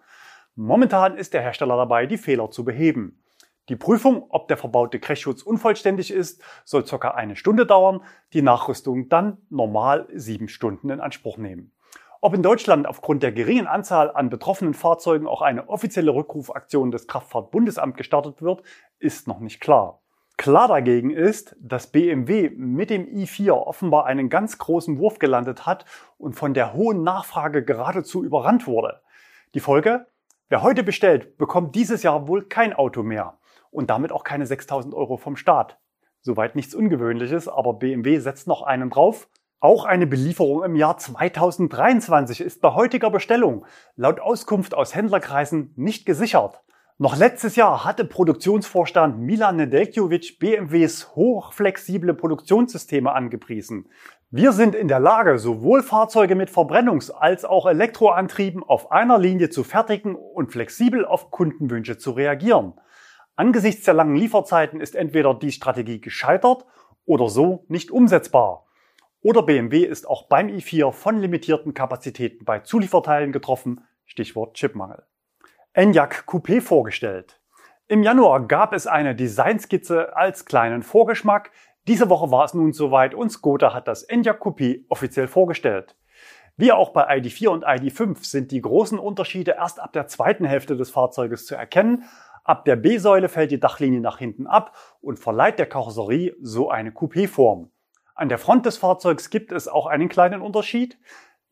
Momentan 0.59 1.19
ist 1.19 1.35
der 1.35 1.43
Hersteller 1.43 1.77
dabei, 1.77 2.07
die 2.07 2.17
Fehler 2.17 2.51
zu 2.51 2.65
beheben. 2.65 3.23
Die 3.69 3.77
Prüfung, 3.77 4.25
ob 4.31 4.49
der 4.49 4.57
verbaute 4.57 4.99
Crashschutz 4.99 5.43
unvollständig 5.43 6.11
ist, 6.11 6.43
soll 6.65 6.83
ca. 6.85 7.11
eine 7.11 7.37
Stunde 7.37 7.67
dauern, 7.67 8.01
die 8.33 8.41
Nachrüstung 8.41 9.11
dann 9.11 9.37
normal 9.51 10.09
sieben 10.15 10.49
Stunden 10.49 10.89
in 10.89 11.01
Anspruch 11.01 11.37
nehmen. 11.37 11.73
Ob 12.23 12.33
in 12.33 12.43
Deutschland 12.43 12.87
aufgrund 12.87 13.23
der 13.23 13.33
geringen 13.33 13.67
Anzahl 13.67 14.11
an 14.11 14.31
betroffenen 14.31 14.73
Fahrzeugen 14.73 15.27
auch 15.27 15.43
eine 15.43 15.69
offizielle 15.69 16.15
Rückrufaktion 16.15 16.91
des 16.91 17.07
Kraftfahrtbundesamt 17.07 17.99
gestartet 17.99 18.41
wird, 18.41 18.63
ist 18.99 19.29
noch 19.29 19.41
nicht 19.41 19.61
klar. 19.61 20.01
Klar 20.39 20.69
dagegen 20.69 21.11
ist, 21.11 21.55
dass 21.61 21.89
BMW 21.89 22.49
mit 22.49 22.89
dem 22.89 23.07
i4 23.07 23.51
offenbar 23.51 24.07
einen 24.07 24.31
ganz 24.31 24.57
großen 24.57 24.99
Wurf 24.99 25.19
gelandet 25.19 25.67
hat 25.67 25.85
und 26.17 26.35
von 26.35 26.55
der 26.55 26.73
hohen 26.73 27.03
Nachfrage 27.03 27.63
geradezu 27.63 28.25
überrannt 28.25 28.67
wurde. 28.67 29.03
Die 29.55 29.61
Folge? 29.61 30.07
Wer 30.49 30.63
heute 30.63 30.85
bestellt, 30.85 31.39
bekommt 31.39 31.75
dieses 31.75 32.05
Jahr 32.05 32.29
wohl 32.29 32.45
kein 32.45 32.73
Auto 32.73 33.03
mehr 33.03 33.37
und 33.73 33.91
damit 33.91 34.13
auch 34.13 34.23
keine 34.23 34.47
6000 34.47 34.95
Euro 34.95 35.17
vom 35.17 35.37
Staat. 35.37 35.81
Soweit 36.21 36.55
nichts 36.55 36.73
Ungewöhnliches, 36.73 37.49
aber 37.49 37.75
BMW 37.75 38.21
setzt 38.21 38.47
noch 38.47 38.63
einen 38.63 38.89
drauf. 38.89 39.29
Auch 39.59 39.85
eine 39.85 40.07
Belieferung 40.07 40.63
im 40.63 40.77
Jahr 40.77 40.99
2023 40.99 42.41
ist 42.41 42.61
bei 42.61 42.75
heutiger 42.75 43.11
Bestellung 43.11 43.67
laut 43.97 44.21
Auskunft 44.21 44.73
aus 44.73 44.95
Händlerkreisen 44.95 45.73
nicht 45.75 46.07
gesichert. 46.07 46.63
Noch 46.99 47.17
letztes 47.17 47.57
Jahr 47.57 47.85
hatte 47.85 48.05
Produktionsvorstand 48.05 49.19
Milan 49.19 49.57
Nedeljkovic 49.57 50.39
BMWs 50.39 51.17
hochflexible 51.17 52.15
Produktionssysteme 52.15 53.13
angepriesen. 53.13 53.91
Wir 54.31 54.51
sind 54.51 54.75
in 54.75 54.89
der 54.89 54.99
Lage, 54.99 55.39
sowohl 55.39 55.85
Fahrzeuge 55.85 56.35
mit 56.35 56.51
Verbrennungs- 56.51 57.13
als 57.13 57.45
auch 57.45 57.65
Elektroantrieben 57.65 58.65
auf 58.65 58.91
einer 58.91 59.19
Linie 59.19 59.51
zu 59.51 59.63
fertigen 59.63 60.17
und 60.17 60.51
flexibel 60.51 61.05
auf 61.07 61.31
Kundenwünsche 61.31 61.97
zu 61.97 62.11
reagieren. 62.11 62.75
Angesichts 63.37 63.85
der 63.85 63.95
langen 63.95 64.17
Lieferzeiten 64.17 64.81
ist 64.81 64.97
entweder 64.97 65.33
die 65.33 65.53
Strategie 65.53 66.01
gescheitert 66.01 66.67
oder 67.05 67.29
so 67.29 67.67
nicht 67.69 67.93
umsetzbar. 67.93 68.67
Oder 69.21 69.45
BMW 69.45 69.85
ist 69.85 70.09
auch 70.09 70.27
beim 70.27 70.49
i4 70.49 70.91
von 70.91 71.21
limitierten 71.21 71.73
Kapazitäten 71.73 72.45
bei 72.45 72.59
Zulieferteilen 72.59 73.31
getroffen, 73.31 73.87
Stichwort 74.07 74.55
Chipmangel. 74.55 75.05
Enyaq 75.73 76.25
Coupé 76.27 76.61
vorgestellt. 76.61 77.41
Im 77.87 78.03
Januar 78.03 78.49
gab 78.49 78.73
es 78.73 78.89
eine 78.89 79.15
Designskizze 79.15 80.17
als 80.17 80.47
kleinen 80.47 80.83
Vorgeschmack. 80.83 81.53
Diese 81.87 82.11
Woche 82.11 82.33
war 82.33 82.45
es 82.45 82.53
nun 82.53 82.73
soweit 82.73 83.15
und 83.15 83.31
Skoda 83.31 83.73
hat 83.73 83.87
das 83.87 84.03
Enyaq 84.03 84.43
Coupé 84.43 84.85
offiziell 84.89 85.29
vorgestellt. 85.29 85.95
Wie 86.57 86.73
auch 86.73 86.91
bei 86.91 87.09
ID4 87.09 87.49
und 87.49 87.65
ID5 87.65 88.25
sind 88.25 88.51
die 88.51 88.61
großen 88.61 88.99
Unterschiede 88.99 89.53
erst 89.53 89.79
ab 89.79 89.93
der 89.93 90.09
zweiten 90.09 90.45
Hälfte 90.45 90.77
des 90.77 90.91
Fahrzeuges 90.91 91.47
zu 91.47 91.55
erkennen. 91.55 92.05
Ab 92.43 92.65
der 92.65 92.75
B-Säule 92.75 93.29
fällt 93.29 93.53
die 93.53 93.61
Dachlinie 93.61 94.01
nach 94.01 94.19
hinten 94.19 94.49
ab 94.49 94.77
und 95.01 95.21
verleiht 95.21 95.61
der 95.61 95.67
Karosserie 95.67 96.35
so 96.41 96.71
eine 96.71 96.91
Coupé-Form. 96.91 97.71
An 98.17 98.29
der 98.29 98.39
Front 98.39 98.67
des 98.67 98.79
Fahrzeugs 98.79 99.31
gibt 99.31 99.53
es 99.53 99.69
auch 99.69 99.87
einen 99.87 100.09
kleinen 100.09 100.43
Unterschied. 100.43 100.99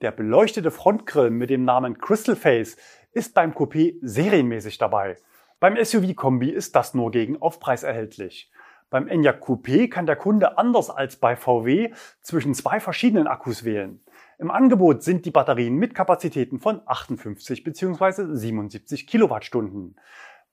Der 0.01 0.11
beleuchtete 0.11 0.73
Frontgrill 0.73 1.31
mit 1.31 1.51
dem 1.51 1.65
Namen 1.65 1.99
Crystal 1.99 2.35
Face 2.35 2.77
ist 3.13 3.35
beim 3.35 3.53
Coupé 3.53 3.99
serienmäßig 4.03 4.79
dabei. 4.79 5.17
Beim 5.61 5.77
SUV-Kombi 5.77 6.51
ist 6.51 6.75
das 6.75 6.93
nur 6.95 7.13
gegen 7.13 7.41
Aufpreis 7.41 7.85
erhältlich. 7.85 8.51
Beim 8.95 9.09
Enyaq 9.09 9.43
Coupé 9.43 9.89
kann 9.89 10.07
der 10.07 10.15
Kunde 10.15 10.57
anders 10.57 10.89
als 10.89 11.17
bei 11.17 11.35
VW 11.35 11.91
zwischen 12.21 12.55
zwei 12.55 12.79
verschiedenen 12.79 13.27
Akkus 13.27 13.65
wählen. 13.65 14.01
Im 14.39 14.53
Angebot 14.53 15.03
sind 15.03 15.27
die 15.27 15.33
Batterien 15.33 15.75
mit 15.75 15.97
Kapazitäten 15.97 16.61
von 16.61 16.81
58 16.87 17.65
bzw. 17.65 18.37
77 18.37 19.09
Kilowattstunden. 19.09 19.97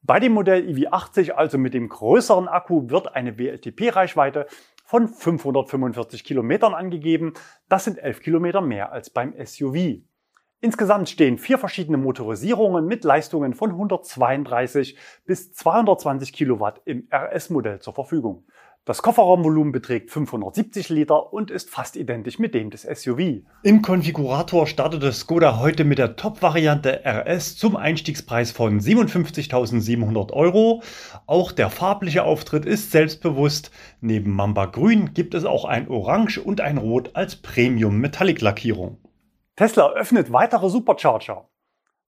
Bei 0.02 0.20
dem 0.20 0.32
Modell 0.32 0.68
EV80, 0.68 1.34
also 1.34 1.60
mit 1.60 1.76
dem 1.76 1.88
größeren 1.88 2.48
Akku, 2.48 2.90
wird 2.90 3.14
eine 3.14 3.38
WLTP-Reichweite 3.38 4.48
von 4.86 5.08
545 5.08 6.24
Kilometern 6.24 6.74
angegeben. 6.74 7.36
Das 7.70 7.84
sind 7.84 8.00
11 8.00 8.22
Kilometer 8.22 8.62
mehr 8.62 8.92
als 8.92 9.12
beim 9.12 9.36
SUV. 9.38 10.02
Insgesamt 10.64 11.10
stehen 11.10 11.40
vier 11.40 11.58
verschiedene 11.58 11.98
Motorisierungen 11.98 12.86
mit 12.86 13.04
Leistungen 13.04 13.56
von 13.56 13.72
132 13.72 14.96
bis 15.26 15.52
220 15.54 16.32
Kilowatt 16.34 16.82
im 16.86 17.08
RS-Modell 17.12 17.80
zur 17.80 17.96
Verfügung. 17.96 18.46
Das 18.86 19.02
Kofferraumvolumen 19.02 19.72
beträgt 19.72 20.12
570 20.12 20.90
Liter 20.90 21.34
und 21.34 21.50
ist 21.50 21.72
fast 21.72 21.96
identisch 21.96 22.38
mit 22.38 22.54
dem 22.54 22.70
des 22.70 22.84
SUV. 22.84 23.42
Im 23.64 23.82
Konfigurator 23.82 24.68
startete 24.68 25.12
Skoda 25.14 25.60
heute 25.60 25.84
mit 25.84 25.98
der 25.98 26.16
Top-Variante 26.16 27.02
RS 27.06 27.58
zum 27.58 27.76
Einstiegspreis 27.76 28.52
von 28.52 28.80
57.700 28.80 30.32
Euro. 30.32 30.84
Auch 31.26 31.52
der 31.52 31.72
farbliche 31.72 32.24
Auftritt 32.24 32.66
ist 32.66 32.92
selbstbewusst. 32.92 33.72
Neben 34.00 34.32
Mamba 34.32 34.68
Grün 34.68 35.16
gibt 35.16 35.34
es 35.34 35.46
auch 35.46 35.66
ein 35.66 35.88
Orange 35.88 36.40
und 36.40 36.62
ein 36.62 36.78
Rot 36.78 37.16
als 37.16 37.36
Premium 37.36 37.98
Metallic 37.98 38.42
Lackierung. 38.42 39.00
Tesla 39.62 39.92
öffnet 39.92 40.34
weitere 40.34 40.72
Supercharger. 40.72 41.48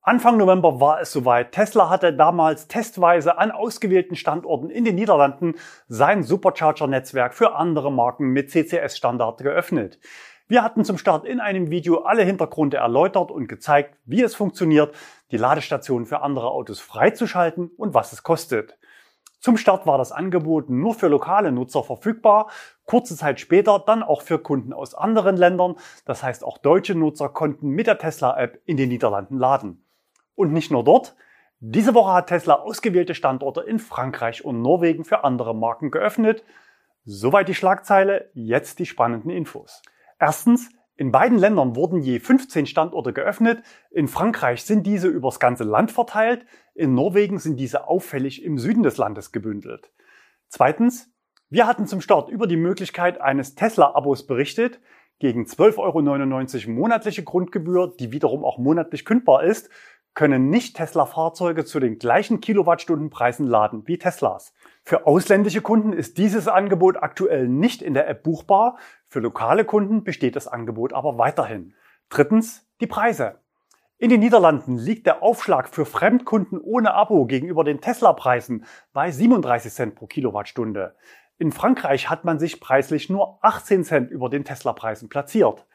Anfang 0.01 0.37
November 0.37 0.79
war 0.79 1.01
es 1.01 1.11
soweit. 1.11 1.51
Tesla 1.51 1.87
hatte 1.87 2.11
damals 2.11 2.67
testweise 2.67 3.37
an 3.37 3.51
ausgewählten 3.51 4.15
Standorten 4.15 4.71
in 4.71 4.85
den 4.85 4.95
Niederlanden 4.95 5.53
sein 5.87 6.23
Supercharger-Netzwerk 6.23 7.35
für 7.35 7.53
andere 7.53 7.91
Marken 7.91 8.29
mit 8.29 8.49
CCS-Standard 8.49 9.43
geöffnet. 9.43 9.99
Wir 10.47 10.63
hatten 10.63 10.83
zum 10.83 10.97
Start 10.97 11.25
in 11.25 11.39
einem 11.39 11.69
Video 11.69 11.99
alle 11.99 12.23
Hintergründe 12.23 12.77
erläutert 12.77 13.29
und 13.29 13.45
gezeigt, 13.45 13.99
wie 14.03 14.23
es 14.23 14.33
funktioniert, 14.33 14.95
die 15.29 15.37
Ladestationen 15.37 16.07
für 16.07 16.21
andere 16.23 16.49
Autos 16.49 16.79
freizuschalten 16.79 17.69
und 17.77 17.93
was 17.93 18.13
es 18.13 18.23
kostet. 18.23 18.79
Zum 19.43 19.57
Start 19.57 19.85
war 19.85 19.97
das 19.97 20.11
Angebot 20.11 20.69
nur 20.69 20.95
für 20.95 21.09
lokale 21.09 21.51
Nutzer 21.51 21.83
verfügbar, 21.83 22.49
kurze 22.85 23.15
Zeit 23.15 23.39
später 23.39 23.79
dann 23.79 24.03
auch 24.03 24.21
für 24.21 24.39
Kunden 24.39 24.73
aus 24.73 24.93
anderen 24.93 25.37
Ländern. 25.37 25.75
Das 26.05 26.23
heißt, 26.23 26.43
auch 26.43 26.57
deutsche 26.57 26.95
Nutzer 26.95 27.29
konnten 27.29 27.69
mit 27.69 27.87
der 27.87 27.97
Tesla-App 27.97 28.61
in 28.65 28.77
den 28.77 28.89
Niederlanden 28.89 29.37
laden. 29.37 29.85
Und 30.35 30.51
nicht 30.51 30.71
nur 30.71 30.83
dort. 30.83 31.15
Diese 31.59 31.93
Woche 31.93 32.13
hat 32.13 32.27
Tesla 32.27 32.55
ausgewählte 32.55 33.15
Standorte 33.15 33.61
in 33.61 33.79
Frankreich 33.79 34.43
und 34.43 34.61
Norwegen 34.61 35.05
für 35.05 35.23
andere 35.23 35.55
Marken 35.55 35.91
geöffnet. 35.91 36.43
Soweit 37.05 37.47
die 37.47 37.55
Schlagzeile, 37.55 38.29
jetzt 38.33 38.79
die 38.79 38.85
spannenden 38.85 39.29
Infos. 39.29 39.81
Erstens, 40.19 40.69
in 40.95 41.11
beiden 41.11 41.37
Ländern 41.37 41.75
wurden 41.75 42.01
je 42.01 42.19
15 42.19 42.65
Standorte 42.65 43.13
geöffnet. 43.13 43.63
In 43.91 44.07
Frankreich 44.07 44.63
sind 44.63 44.85
diese 44.85 45.07
übers 45.07 45.39
ganze 45.39 45.63
Land 45.63 45.91
verteilt. 45.91 46.45
In 46.75 46.93
Norwegen 46.93 47.39
sind 47.39 47.57
diese 47.57 47.87
auffällig 47.87 48.43
im 48.43 48.57
Süden 48.57 48.83
des 48.83 48.97
Landes 48.97 49.31
gebündelt. 49.31 49.91
Zweitens, 50.49 51.12
wir 51.53 51.67
hatten 51.67 51.85
zum 51.85 52.01
Start 52.01 52.29
über 52.29 52.47
die 52.47 52.57
Möglichkeit 52.57 53.21
eines 53.21 53.53
Tesla-Abos 53.53 54.25
berichtet. 54.25 54.81
Gegen 55.19 55.43
12,99 55.43 56.65
Euro 56.65 56.71
monatliche 56.71 57.23
Grundgebühr, 57.23 57.93
die 57.99 58.11
wiederum 58.11 58.43
auch 58.43 58.57
monatlich 58.57 59.05
kündbar 59.05 59.43
ist, 59.43 59.69
können 60.15 60.49
Nicht-Tesla-Fahrzeuge 60.49 61.63
zu 61.63 61.79
den 61.79 61.99
gleichen 61.99 62.41
Kilowattstundenpreisen 62.41 63.45
laden 63.45 63.83
wie 63.85 63.99
Teslas. 63.99 64.55
Für 64.81 65.05
ausländische 65.05 65.61
Kunden 65.61 65.93
ist 65.93 66.17
dieses 66.17 66.47
Angebot 66.47 66.97
aktuell 66.97 67.47
nicht 67.47 67.83
in 67.83 67.93
der 67.93 68.09
App 68.09 68.23
buchbar. 68.23 68.79
Für 69.07 69.19
lokale 69.19 69.63
Kunden 69.63 70.03
besteht 70.03 70.35
das 70.35 70.47
Angebot 70.47 70.91
aber 70.91 71.19
weiterhin. 71.19 71.75
Drittens, 72.09 72.67
die 72.81 72.87
Preise. 72.87 73.43
In 73.99 74.09
den 74.09 74.21
Niederlanden 74.21 74.75
liegt 74.75 75.05
der 75.05 75.23
Aufschlag 75.23 75.69
für 75.69 75.85
Fremdkunden 75.85 76.59
ohne 76.59 76.95
Abo 76.95 77.25
gegenüber 77.25 77.63
den 77.63 77.79
Tesla-Preisen 77.79 78.65
bei 78.91 79.11
37 79.11 79.71
Cent 79.71 79.95
pro 79.95 80.07
Kilowattstunde. 80.07 80.95
In 81.39 81.51
Frankreich 81.51 82.09
hat 82.09 82.25
man 82.25 82.37
sich 82.37 82.59
preislich 82.59 83.09
nur 83.09 83.39
18 83.41 83.83
Cent 83.83 84.11
über 84.11 84.29
den 84.29 84.45
Tesla-Preisen 84.45 85.09
platziert. 85.09 85.65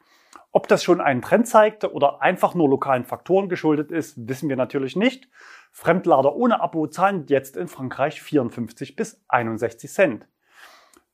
Ob 0.51 0.67
das 0.67 0.83
schon 0.83 1.01
einen 1.01 1.21
Trend 1.21 1.47
zeigte 1.47 1.93
oder 1.93 2.21
einfach 2.21 2.55
nur 2.55 2.69
lokalen 2.69 3.03
Faktoren 3.03 3.49
geschuldet 3.49 3.91
ist, 3.91 4.15
wissen 4.27 4.49
wir 4.49 4.55
natürlich 4.55 4.95
nicht. 4.95 5.27
Fremdlader 5.71 6.35
ohne 6.35 6.61
Abo 6.61 6.87
zahlen 6.87 7.25
jetzt 7.27 7.57
in 7.57 7.67
Frankreich 7.67 8.21
54 8.21 8.95
bis 8.95 9.23
61 9.27 9.91
Cent. 9.91 10.27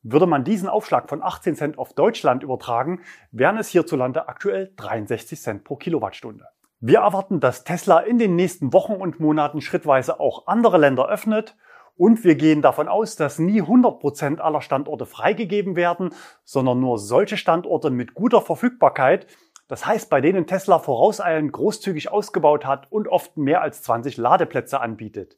Würde 0.03 0.27
man 0.27 0.43
diesen 0.43 0.69
Aufschlag 0.69 1.09
von 1.09 1.23
18 1.23 1.55
Cent 1.55 1.77
auf 1.79 1.93
Deutschland 1.93 2.43
übertragen, 2.43 3.01
wären 3.31 3.57
es 3.57 3.69
hierzulande 3.69 4.29
aktuell 4.29 4.71
63 4.75 5.41
Cent 5.41 5.63
pro 5.63 5.75
Kilowattstunde. 5.75 6.45
Wir 6.79 6.99
erwarten, 6.99 7.39
dass 7.39 7.63
Tesla 7.63 8.01
in 8.01 8.19
den 8.19 8.35
nächsten 8.35 8.71
Wochen 8.71 8.93
und 8.93 9.19
Monaten 9.19 9.61
schrittweise 9.61 10.19
auch 10.19 10.45
andere 10.45 10.77
Länder 10.77 11.09
öffnet 11.09 11.57
und 11.97 12.23
wir 12.23 12.35
gehen 12.35 12.61
davon 12.61 12.87
aus, 12.87 13.15
dass 13.15 13.39
nie 13.39 13.61
100% 13.61 14.39
aller 14.39 14.61
Standorte 14.61 15.05
freigegeben 15.05 15.75
werden, 15.75 16.13
sondern 16.43 16.79
nur 16.79 16.99
solche 16.99 17.37
Standorte 17.37 17.89
mit 17.89 18.13
guter 18.13 18.41
Verfügbarkeit, 18.41 19.27
das 19.67 19.85
heißt, 19.85 20.09
bei 20.09 20.21
denen 20.21 20.45
Tesla 20.45 20.77
vorauseilend 20.77 21.51
großzügig 21.51 22.11
ausgebaut 22.11 22.65
hat 22.65 22.91
und 22.91 23.07
oft 23.07 23.35
mehr 23.37 23.61
als 23.61 23.81
20 23.81 24.17
Ladeplätze 24.17 24.79
anbietet. 24.79 25.37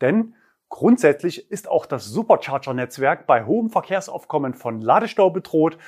Denn 0.00 0.34
grundsätzlich 0.68 1.50
ist 1.50 1.68
auch 1.68 1.86
das 1.86 2.06
Supercharger-Netzwerk 2.06 3.26
bei 3.26 3.44
hohem 3.44 3.70
Verkehrsaufkommen 3.70 4.54
von 4.54 4.80
Ladestau 4.80 5.30
bedroht. 5.30 5.78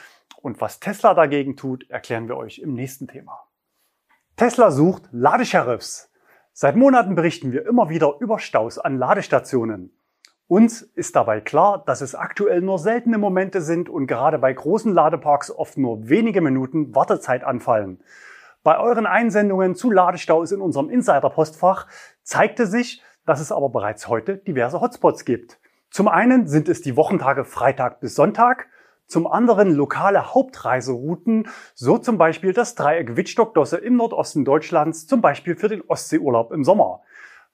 Und 0.42 0.61
was 0.61 0.79
Tesla 0.79 1.14
dagegen 1.14 1.57
tut, 1.57 1.88
erklären 1.90 2.29
wir 2.29 2.37
euch 2.37 2.61
im 2.61 2.75
nächsten 2.75 3.09
Thema. 3.09 3.46
Tesla 4.37 4.70
sucht 4.70 5.09
Ladesheriffs. 5.11 6.12
Seit 6.53 6.77
Monaten 6.77 7.14
berichten 7.14 7.51
wir 7.51 7.66
immer 7.66 7.88
wieder 7.88 8.16
über 8.20 8.38
Staus 8.38 8.79
an 8.79 8.96
Ladestationen. 8.96 9.92
Uns 10.52 10.82
ist 10.82 11.16
dabei 11.16 11.40
klar, 11.40 11.82
dass 11.86 12.02
es 12.02 12.14
aktuell 12.14 12.60
nur 12.60 12.78
seltene 12.78 13.16
Momente 13.16 13.62
sind 13.62 13.88
und 13.88 14.06
gerade 14.06 14.38
bei 14.38 14.52
großen 14.52 14.92
Ladeparks 14.92 15.50
oft 15.50 15.78
nur 15.78 16.10
wenige 16.10 16.42
Minuten 16.42 16.94
Wartezeit 16.94 17.42
anfallen. 17.42 18.02
Bei 18.62 18.78
euren 18.78 19.06
Einsendungen 19.06 19.74
zu 19.74 19.90
Ladestaus 19.90 20.52
in 20.52 20.60
unserem 20.60 20.90
Insider-Postfach 20.90 21.86
zeigte 22.22 22.66
sich, 22.66 23.02
dass 23.24 23.40
es 23.40 23.50
aber 23.50 23.70
bereits 23.70 24.08
heute 24.08 24.36
diverse 24.36 24.82
Hotspots 24.82 25.24
gibt. 25.24 25.58
Zum 25.90 26.06
einen 26.06 26.46
sind 26.46 26.68
es 26.68 26.82
die 26.82 26.98
Wochentage 26.98 27.46
Freitag 27.46 28.00
bis 28.00 28.14
Sonntag, 28.14 28.68
zum 29.06 29.26
anderen 29.26 29.70
lokale 29.70 30.34
Hauptreiserouten, 30.34 31.48
so 31.74 31.96
zum 31.96 32.18
Beispiel 32.18 32.52
das 32.52 32.74
Dreieck 32.74 33.16
Wittstock-Dosse 33.16 33.78
im 33.78 33.96
Nordosten 33.96 34.44
Deutschlands, 34.44 35.06
zum 35.06 35.22
Beispiel 35.22 35.56
für 35.56 35.68
den 35.68 35.80
Ostseeurlaub 35.80 36.52
im 36.52 36.62
Sommer. 36.62 37.00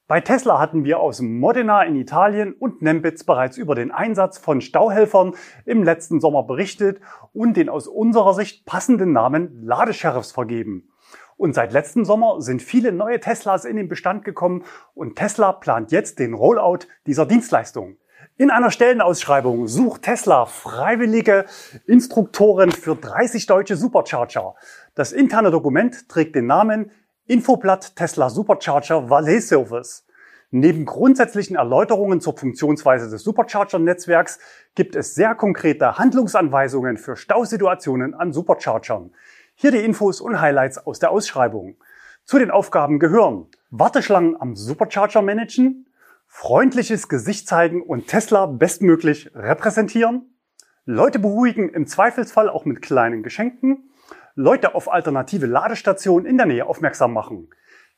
Bei 0.08 0.22
Tesla 0.22 0.58
hatten 0.58 0.84
wir 0.84 1.00
aus 1.00 1.20
Modena 1.20 1.82
in 1.82 1.94
Italien 1.94 2.54
und 2.54 2.80
Nembitz 2.80 3.24
bereits 3.24 3.58
über 3.58 3.74
den 3.74 3.90
Einsatz 3.90 4.38
von 4.38 4.62
Stauhelfern 4.62 5.34
im 5.66 5.84
letzten 5.84 6.18
Sommer 6.18 6.44
berichtet 6.44 7.02
und 7.34 7.58
den 7.58 7.68
aus 7.68 7.86
unserer 7.86 8.32
Sicht 8.32 8.64
passenden 8.64 9.12
Namen 9.12 9.62
Ladesheriffs 9.62 10.32
vergeben. 10.32 10.88
Und 11.36 11.54
seit 11.54 11.74
letztem 11.74 12.06
Sommer 12.06 12.40
sind 12.40 12.62
viele 12.62 12.90
neue 12.90 13.20
Teslas 13.20 13.66
in 13.66 13.76
den 13.76 13.88
Bestand 13.88 14.24
gekommen 14.24 14.64
und 14.94 15.16
Tesla 15.16 15.52
plant 15.52 15.92
jetzt 15.92 16.18
den 16.20 16.32
Rollout 16.32 16.86
dieser 17.04 17.26
Dienstleistung. 17.26 17.98
In 18.38 18.50
einer 18.50 18.70
Stellenausschreibung 18.70 19.68
sucht 19.68 20.04
Tesla 20.04 20.46
freiwillige 20.46 21.44
Instruktoren 21.86 22.72
für 22.72 22.96
30 22.96 23.44
deutsche 23.44 23.76
Supercharger. 23.76 24.54
Das 24.94 25.12
interne 25.12 25.50
Dokument 25.50 26.08
trägt 26.08 26.34
den 26.34 26.46
Namen 26.46 26.92
Infoblatt 27.28 27.94
Tesla 27.94 28.30
Supercharger 28.30 29.10
Valet 29.10 29.42
Service. 29.42 30.06
Neben 30.50 30.86
grundsätzlichen 30.86 31.56
Erläuterungen 31.56 32.22
zur 32.22 32.34
Funktionsweise 32.34 33.10
des 33.10 33.22
Supercharger-Netzwerks 33.22 34.38
gibt 34.74 34.96
es 34.96 35.14
sehr 35.14 35.34
konkrete 35.34 35.98
Handlungsanweisungen 35.98 36.96
für 36.96 37.16
Stausituationen 37.16 38.14
an 38.14 38.32
Superchargern. 38.32 39.12
Hier 39.56 39.72
die 39.72 39.84
Infos 39.84 40.22
und 40.22 40.40
Highlights 40.40 40.78
aus 40.86 41.00
der 41.00 41.10
Ausschreibung. 41.10 41.76
Zu 42.24 42.38
den 42.38 42.50
Aufgaben 42.50 42.98
gehören 42.98 43.48
Warteschlangen 43.68 44.40
am 44.40 44.56
Supercharger 44.56 45.20
managen, 45.20 45.86
freundliches 46.28 47.10
Gesicht 47.10 47.46
zeigen 47.46 47.82
und 47.82 48.06
Tesla 48.06 48.46
bestmöglich 48.46 49.30
repräsentieren, 49.34 50.34
Leute 50.86 51.18
beruhigen, 51.18 51.68
im 51.68 51.86
Zweifelsfall 51.86 52.48
auch 52.48 52.64
mit 52.64 52.80
kleinen 52.80 53.22
Geschenken, 53.22 53.87
Leute 54.40 54.76
auf 54.76 54.88
alternative 54.88 55.46
Ladestationen 55.46 56.24
in 56.24 56.36
der 56.36 56.46
Nähe 56.46 56.64
aufmerksam 56.64 57.12
machen. 57.12 57.48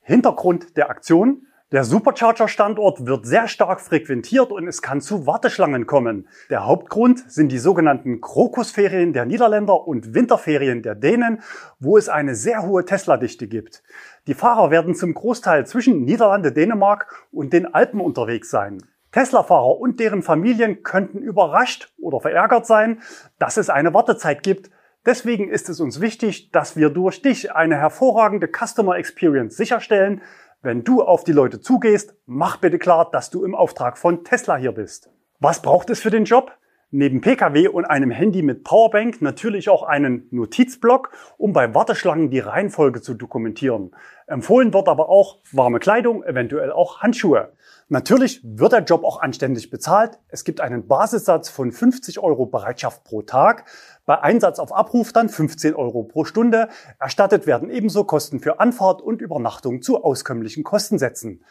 Hintergrund 0.01 0.75
der 0.79 0.89
Aktion. 0.89 1.43
Der 1.71 1.85
Supercharger-Standort 1.85 3.05
wird 3.05 3.27
sehr 3.27 3.47
stark 3.47 3.83
frequentiert 3.83 4.51
und 4.51 4.67
es 4.67 4.81
kann 4.81 5.03
zu 5.03 5.27
Warteschlangen 5.27 5.87
kommen. 5.87 6.29
Der 6.49 6.65
Hauptgrund 6.65 7.31
sind 7.31 7.53
die 7.53 7.59
sogenannten 7.59 8.23
Krokusferien 8.23 9.13
der 9.13 9.27
Niederländer 9.27 9.87
und 9.87 10.15
Winterferien 10.15 10.83
der 10.83 10.95
Dänen, 10.95 11.43
wo 11.79 11.99
es 11.99 12.09
eine 12.09 12.35
sehr 12.35 12.63
hohe 12.63 12.87
Tesla-Dichte 12.87 13.47
gibt. 13.47 13.83
Die 14.27 14.33
Fahrer 14.33 14.71
werden 14.71 14.95
zum 14.95 15.13
Großteil 15.13 15.67
zwischen 15.67 16.05
Niederlande, 16.05 16.53
Dänemark 16.53 17.29
und 17.33 17.53
den 17.53 17.75
Alpen 17.75 18.01
unterwegs 18.01 18.49
sein. 18.49 18.83
Tesla-Fahrer 19.13 19.79
und 19.79 20.01
deren 20.01 20.23
Familien 20.23 20.83
könnten 20.85 21.19
überrascht 21.19 21.93
oder 22.01 22.19
verärgert 22.19 22.67
sein, 22.67 23.03
dass 23.39 23.59
es 23.59 23.69
eine 23.69 23.93
Wartezeit 23.93 24.43
gibt. 24.43 24.71
Deswegen 25.07 25.49
ist 25.49 25.69
es 25.69 25.81
uns 25.81 26.01
wichtig, 26.01 26.51
dass 26.51 26.77
wir 26.77 26.91
durch 26.91 27.23
dich 27.23 27.53
eine 27.53 27.77
hervorragende 27.77 28.49
Customer 28.49 28.97
Experience 28.97 29.57
sicherstellen, 29.57 30.21
wenn 30.63 30.85
du 30.85 31.03
auf 31.03 31.25
die 31.25 31.33
Leute 31.33 31.61
zugehst, 31.61 32.15
mach 32.27 32.59
bitte 32.59 32.79
klar, 32.79 33.11
dass 33.11 33.31
du 33.31 33.45
im 33.45 33.55
Auftrag 33.55 33.97
von 33.97 34.25
Tesla 34.25 34.57
hier 34.57 34.73
bist. 34.73 35.09
Was 35.39 35.63
braucht 35.63 35.89
es 35.89 36.01
für 36.01 36.11
den 36.11 36.27
Job? 36.27 36.53
Neben 36.91 37.23
Pkw 37.23 37.69
und 37.69 37.87
einem 37.87 38.11
Handy 38.11 38.43
mit 38.43 38.63
Powerbank 38.63 39.23
natürlich 39.23 39.71
auch 39.71 39.85
einen 39.85 40.27
Notizblock, 40.33 41.13
um 41.39 41.55
bei 41.55 41.73
Warteschlangen 41.73 42.31
die 42.31 42.41
Reihenfolge 42.41 43.01
zu 43.01 43.15
dokumentieren. 43.15 43.93
Empfohlen 44.27 44.75
wird 44.75 44.89
aber 44.89 45.09
auch 45.09 45.39
warme 45.51 45.79
Kleidung, 45.79 46.25
eventuell 46.25 46.73
auch 46.73 47.01
Handschuhe. 47.01 47.53
Natürlich 47.93 48.41
wird 48.45 48.71
der 48.71 48.85
Job 48.85 49.03
auch 49.03 49.21
anständig 49.21 49.69
bezahlt. 49.69 50.21
Es 50.29 50.45
gibt 50.45 50.61
einen 50.61 50.87
Basissatz 50.87 51.49
von 51.49 51.73
50 51.73 52.21
Euro 52.21 52.47
Bereitschaft 52.47 53.03
pro 53.03 53.23
Tag. 53.23 53.65
Bei 54.07 54.21
Einsatz 54.21 54.61
auf 54.61 54.73
Abruf 54.73 55.13
dann 55.13 55.29
15 55.29 55.75
Euro 55.75 56.05
pro 56.05 56.25
Stunde. 56.25 56.69
Erstattet 57.01 57.49
werden 57.49 57.69
ebenso 57.69 58.05
Kosten 58.05 58.39
für 58.39 58.61
Anfahrt 58.61 59.03
und 59.03 59.21
Übernachtung 59.21 59.83
zu 59.83 60.05
auskömmlichen 60.05 60.63
Kostensätzen. 60.63 61.43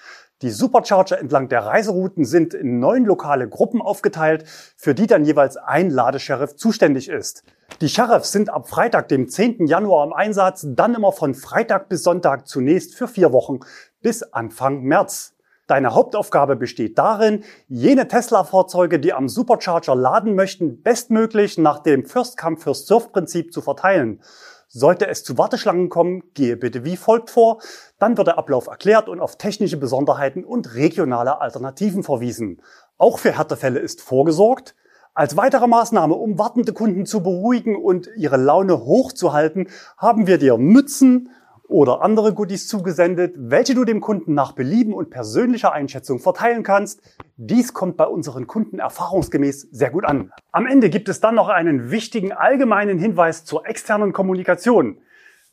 Die 0.41 0.49
Supercharger 0.49 1.19
entlang 1.19 1.49
der 1.49 1.65
Reiserouten 1.65 2.23
sind 2.23 2.53
in 2.53 2.79
neun 2.79 3.03
lokale 3.03 3.49
Gruppen 3.49 3.81
aufgeteilt, 3.81 4.45
für 4.77 4.95
die 4.95 5.07
dann 5.07 5.25
jeweils 5.25 5.57
ein 5.57 5.89
Ladesheriff 5.89 6.55
zuständig 6.55 7.09
ist. 7.09 7.43
Die 7.81 7.89
Sheriffs 7.89 8.31
sind 8.31 8.49
ab 8.49 8.69
Freitag, 8.69 9.09
dem 9.09 9.27
10. 9.27 9.67
Januar 9.67 10.07
im 10.07 10.13
Einsatz, 10.13 10.65
dann 10.69 10.95
immer 10.95 11.11
von 11.11 11.33
Freitag 11.33 11.89
bis 11.89 12.03
Sonntag 12.03 12.47
zunächst 12.47 12.95
für 12.95 13.09
vier 13.09 13.33
Wochen 13.33 13.59
bis 14.01 14.23
Anfang 14.23 14.83
März. 14.83 15.35
Deine 15.69 15.93
Hauptaufgabe 15.93 16.55
besteht 16.55 16.97
darin, 16.97 17.43
jene 17.67 18.07
Tesla-Fahrzeuge, 18.07 18.99
die 18.99 19.13
am 19.13 19.29
Supercharger 19.29 19.93
laden 19.93 20.33
möchten, 20.33 20.81
bestmöglich 20.81 21.59
nach 21.59 21.77
dem 21.77 22.05
First-Come-First-Served-Prinzip 22.05 23.53
zu 23.53 23.61
verteilen. 23.61 24.19
Sollte 24.67 25.07
es 25.07 25.23
zu 25.23 25.37
Warteschlangen 25.37 25.89
kommen, 25.89 26.23
gehe 26.33 26.57
bitte 26.57 26.85
wie 26.85 26.97
folgt 26.97 27.29
vor. 27.29 27.61
Dann 27.99 28.17
wird 28.17 28.25
der 28.25 28.39
Ablauf 28.39 28.65
erklärt 28.65 29.07
und 29.07 29.19
auf 29.19 29.37
technische 29.37 29.77
Besonderheiten 29.77 30.43
und 30.43 30.73
regionale 30.73 31.39
Alternativen 31.39 32.01
verwiesen. 32.01 32.63
Auch 32.97 33.19
für 33.19 33.37
Härtefälle 33.37 33.77
ist 33.77 34.01
vorgesorgt. 34.01 34.73
Als 35.13 35.37
weitere 35.37 35.67
Maßnahme, 35.67 36.15
um 36.15 36.39
wartende 36.39 36.73
Kunden 36.73 37.05
zu 37.05 37.21
beruhigen 37.21 37.75
und 37.75 38.09
ihre 38.17 38.37
Laune 38.37 38.85
hochzuhalten, 38.85 39.67
haben 39.97 40.25
wir 40.25 40.39
dir 40.39 40.57
Mützen, 40.57 41.29
oder 41.69 42.01
andere 42.01 42.33
Goodies 42.33 42.67
zugesendet, 42.67 43.35
welche 43.37 43.75
du 43.75 43.85
dem 43.85 44.01
Kunden 44.01 44.33
nach 44.33 44.53
Belieben 44.53 44.93
und 44.93 45.11
persönlicher 45.11 45.71
Einschätzung 45.71 46.19
verteilen 46.19 46.63
kannst. 46.63 47.01
Dies 47.37 47.73
kommt 47.73 47.95
bei 47.95 48.05
unseren 48.05 48.47
Kunden 48.47 48.79
erfahrungsgemäß 48.79 49.69
sehr 49.71 49.91
gut 49.91 50.03
an. 50.03 50.31
Am 50.51 50.65
Ende 50.65 50.89
gibt 50.89 51.07
es 51.07 51.21
dann 51.21 51.35
noch 51.35 51.47
einen 51.47 51.91
wichtigen 51.91 52.31
allgemeinen 52.33 52.97
Hinweis 52.97 53.45
zur 53.45 53.67
externen 53.67 54.13
Kommunikation. 54.13 54.97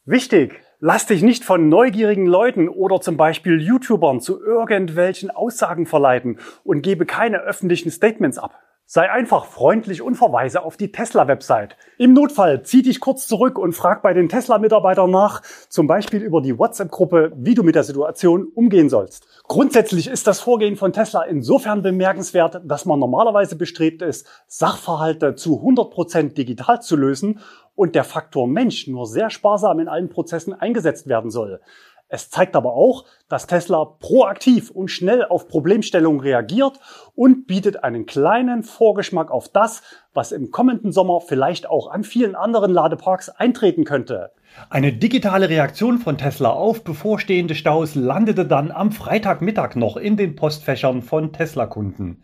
Wichtig, 0.06 0.54
lass 0.80 1.06
dich 1.06 1.22
nicht 1.22 1.44
von 1.44 1.68
neugierigen 1.68 2.26
Leuten 2.26 2.68
oder 2.68 3.00
zum 3.00 3.16
Beispiel 3.16 3.60
YouTubern 3.60 4.20
zu 4.20 4.42
irgendwelchen 4.42 5.30
Aussagen 5.30 5.84
verleiten 5.84 6.38
und 6.64 6.82
gebe 6.82 7.04
keine 7.04 7.40
öffentlichen 7.40 7.90
Statements 7.90 8.38
ab. 8.38 8.58
Sei 8.88 9.10
einfach 9.10 9.46
freundlich 9.46 10.00
und 10.00 10.14
verweise 10.14 10.62
auf 10.62 10.76
die 10.76 10.92
Tesla-Website. 10.92 11.76
Im 11.98 12.12
Notfall 12.12 12.62
zieh 12.62 12.82
dich 12.82 13.00
kurz 13.00 13.26
zurück 13.26 13.58
und 13.58 13.72
frag 13.72 14.00
bei 14.00 14.14
den 14.14 14.28
Tesla-Mitarbeitern 14.28 15.10
nach, 15.10 15.42
zum 15.68 15.88
Beispiel 15.88 16.22
über 16.22 16.40
die 16.40 16.56
WhatsApp-Gruppe, 16.56 17.32
wie 17.34 17.54
du 17.54 17.64
mit 17.64 17.74
der 17.74 17.82
Situation 17.82 18.46
umgehen 18.54 18.88
sollst. 18.88 19.26
Grundsätzlich 19.48 20.06
ist 20.06 20.28
das 20.28 20.38
Vorgehen 20.38 20.76
von 20.76 20.92
Tesla 20.92 21.22
insofern 21.24 21.82
bemerkenswert, 21.82 22.60
dass 22.64 22.84
man 22.84 23.00
normalerweise 23.00 23.56
bestrebt 23.56 24.02
ist, 24.02 24.28
Sachverhalte 24.46 25.34
zu 25.34 25.56
100 25.56 25.90
Prozent 25.90 26.38
digital 26.38 26.80
zu 26.80 26.94
lösen 26.94 27.40
und 27.74 27.96
der 27.96 28.04
Faktor 28.04 28.46
Mensch 28.46 28.86
nur 28.86 29.06
sehr 29.06 29.30
sparsam 29.30 29.80
in 29.80 29.88
allen 29.88 30.10
Prozessen 30.10 30.54
eingesetzt 30.54 31.08
werden 31.08 31.32
soll. 31.32 31.60
Es 32.08 32.30
zeigt 32.30 32.54
aber 32.54 32.74
auch, 32.74 33.04
dass 33.28 33.48
Tesla 33.48 33.84
proaktiv 33.84 34.70
und 34.70 34.88
schnell 34.88 35.24
auf 35.24 35.48
Problemstellungen 35.48 36.20
reagiert 36.20 36.78
und 37.16 37.48
bietet 37.48 37.82
einen 37.82 38.06
kleinen 38.06 38.62
Vorgeschmack 38.62 39.32
auf 39.32 39.48
das, 39.48 39.82
was 40.14 40.30
im 40.30 40.52
kommenden 40.52 40.92
Sommer 40.92 41.20
vielleicht 41.20 41.68
auch 41.68 41.90
an 41.90 42.04
vielen 42.04 42.36
anderen 42.36 42.72
Ladeparks 42.72 43.28
eintreten 43.28 43.84
könnte. 43.84 44.30
Eine 44.70 44.92
digitale 44.92 45.48
Reaktion 45.48 45.98
von 45.98 46.16
Tesla 46.16 46.50
auf 46.50 46.84
bevorstehende 46.84 47.56
Staus 47.56 47.96
landete 47.96 48.46
dann 48.46 48.70
am 48.70 48.92
Freitagmittag 48.92 49.74
noch 49.74 49.96
in 49.96 50.16
den 50.16 50.36
Postfächern 50.36 51.02
von 51.02 51.32
Tesla-Kunden. 51.32 52.22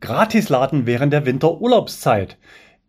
Gratisladen 0.00 0.86
während 0.86 1.12
der 1.12 1.26
Winterurlaubszeit 1.26 2.38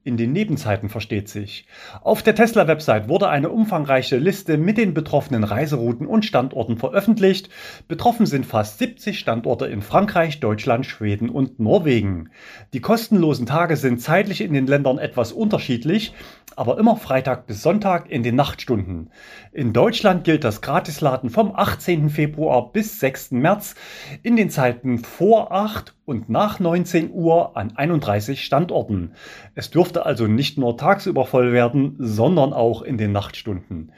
in 0.10 0.17
den 0.17 0.34
Nebenzeiten 0.34 0.89
versteht 0.89 1.30
sich. 1.30 1.67
Auf 2.02 2.24
der 2.24 2.34
Tesla-Website 2.34 3.08
wurde 3.08 3.30
eine 3.30 3.50
umfangreiche 3.50 4.17
Liste 4.17 4.58
mit 4.58 4.80
den 4.80 4.95
betroffenen 4.95 5.43
Reiserouten 5.43 6.08
und 6.08 6.26
Standorten 6.26 6.78
veröffentlicht. 6.78 7.50
Betroffen 7.88 8.26
sind 8.26 8.48
fast 8.48 8.80
70 8.80 9.19
Standorte 9.19 9.67
in 9.67 9.84
Frankreich, 9.84 10.39
Deutschland, 10.39 10.88
Schweden 10.88 11.30
und 11.30 11.60
Norwegen. 11.60 12.32
Die 12.74 12.82
kostenlosen 12.82 13.45
Tage 13.45 13.78
sind 13.78 14.02
zeitlich 14.02 14.41
in 14.41 14.54
den 14.54 14.65
Ländern 14.65 14.98
etwas 14.98 15.32
unterschiedlich, 15.32 16.13
aber 16.60 16.78
immer 16.78 16.98
Freitag 16.98 17.48
bis 17.48 17.63
Sonntag 17.63 18.12
in 18.12 18.22
den 18.22 18.36
Nachtstunden. 18.36 19.12
In 19.54 19.72
Deutschland 19.72 20.26
gilt 20.26 20.43
das 20.43 20.60
Gratisladen 20.60 21.30
vom 21.30 21.56
18. 21.56 22.10
Februar 22.10 22.74
bis 22.74 23.00
6. 23.00 23.32
März 23.32 23.76
in 24.24 24.36
den 24.36 24.50
Zeiten 24.50 25.00
vor 25.00 25.54
8 25.54 25.95
und 26.04 26.28
nach 26.28 26.60
19 26.60 27.12
Uhr 27.13 27.56
an 27.56 27.78
31 27.78 28.43
Standorten. 28.43 29.13
Es 29.56 29.69
dürfte 29.69 30.06
also 30.06 30.28
nicht 30.28 30.58
nur 30.58 30.76
tagsüber 30.76 31.26
voll 31.26 31.54
werden, 31.54 31.95
sondern 31.98 32.52
auch 32.52 32.82
in 32.82 32.98
den 32.98 33.13
Nachtstunden. 33.13 33.93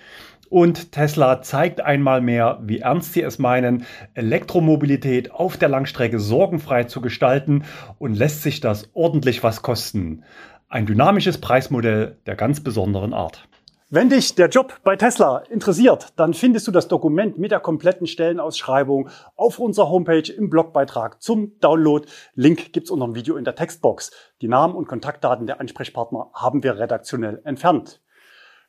Und 0.51 0.91
Tesla 0.91 1.41
zeigt 1.41 1.81
einmal 1.81 2.21
mehr, 2.21 2.59
wie 2.61 2.79
ernst 2.79 3.13
sie 3.13 3.23
es 3.23 3.39
meinen, 3.39 3.85
Elektromobilität 4.13 5.31
auf 5.31 5.57
der 5.57 5.69
Langstrecke 5.69 6.19
sorgenfrei 6.19 6.83
zu 6.83 7.01
gestalten 7.01 7.63
und 7.97 8.15
lässt 8.15 8.43
sich 8.43 8.59
das 8.59 8.89
ordentlich 8.93 9.43
was 9.43 9.63
kosten. 9.63 10.23
Ein 10.71 10.85
dynamisches 10.85 11.41
Preismodell 11.41 12.15
der 12.25 12.37
ganz 12.37 12.63
besonderen 12.63 13.13
Art. 13.13 13.45
Wenn 13.89 14.09
dich 14.09 14.35
der 14.35 14.47
Job 14.47 14.79
bei 14.85 14.95
Tesla 14.95 15.39
interessiert, 15.49 16.13
dann 16.15 16.33
findest 16.33 16.65
du 16.65 16.71
das 16.71 16.87
Dokument 16.87 17.37
mit 17.37 17.51
der 17.51 17.59
kompletten 17.59 18.07
Stellenausschreibung 18.07 19.09
auf 19.35 19.59
unserer 19.59 19.89
Homepage 19.89 20.31
im 20.31 20.49
Blogbeitrag 20.49 21.21
zum 21.21 21.59
Download. 21.59 22.07
Link 22.35 22.71
gibt's 22.71 22.89
unter 22.89 23.05
dem 23.05 23.15
Video 23.15 23.35
in 23.35 23.43
der 23.43 23.55
Textbox. 23.55 24.11
Die 24.39 24.47
Namen 24.47 24.73
und 24.73 24.87
Kontaktdaten 24.87 25.45
der 25.45 25.59
Ansprechpartner 25.59 26.29
haben 26.33 26.63
wir 26.63 26.79
redaktionell 26.79 27.41
entfernt. 27.43 27.99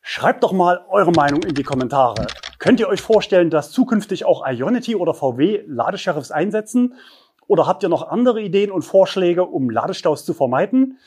Schreibt 0.00 0.42
doch 0.42 0.52
mal 0.52 0.84
eure 0.88 1.12
Meinung 1.12 1.44
in 1.44 1.54
die 1.54 1.62
Kommentare. 1.62 2.26
Könnt 2.58 2.80
ihr 2.80 2.88
euch 2.88 3.00
vorstellen, 3.00 3.48
dass 3.48 3.70
zukünftig 3.70 4.24
auch 4.24 4.44
Ionity 4.44 4.96
oder 4.96 5.14
VW 5.14 5.62
Ladesheriffs 5.68 6.32
einsetzen? 6.32 6.94
Oder 7.46 7.68
habt 7.68 7.84
ihr 7.84 7.88
noch 7.88 8.08
andere 8.08 8.40
Ideen 8.40 8.72
und 8.72 8.82
Vorschläge, 8.82 9.44
um 9.44 9.70
Ladestaus 9.70 10.24
zu 10.24 10.34
vermeiden? 10.34 10.98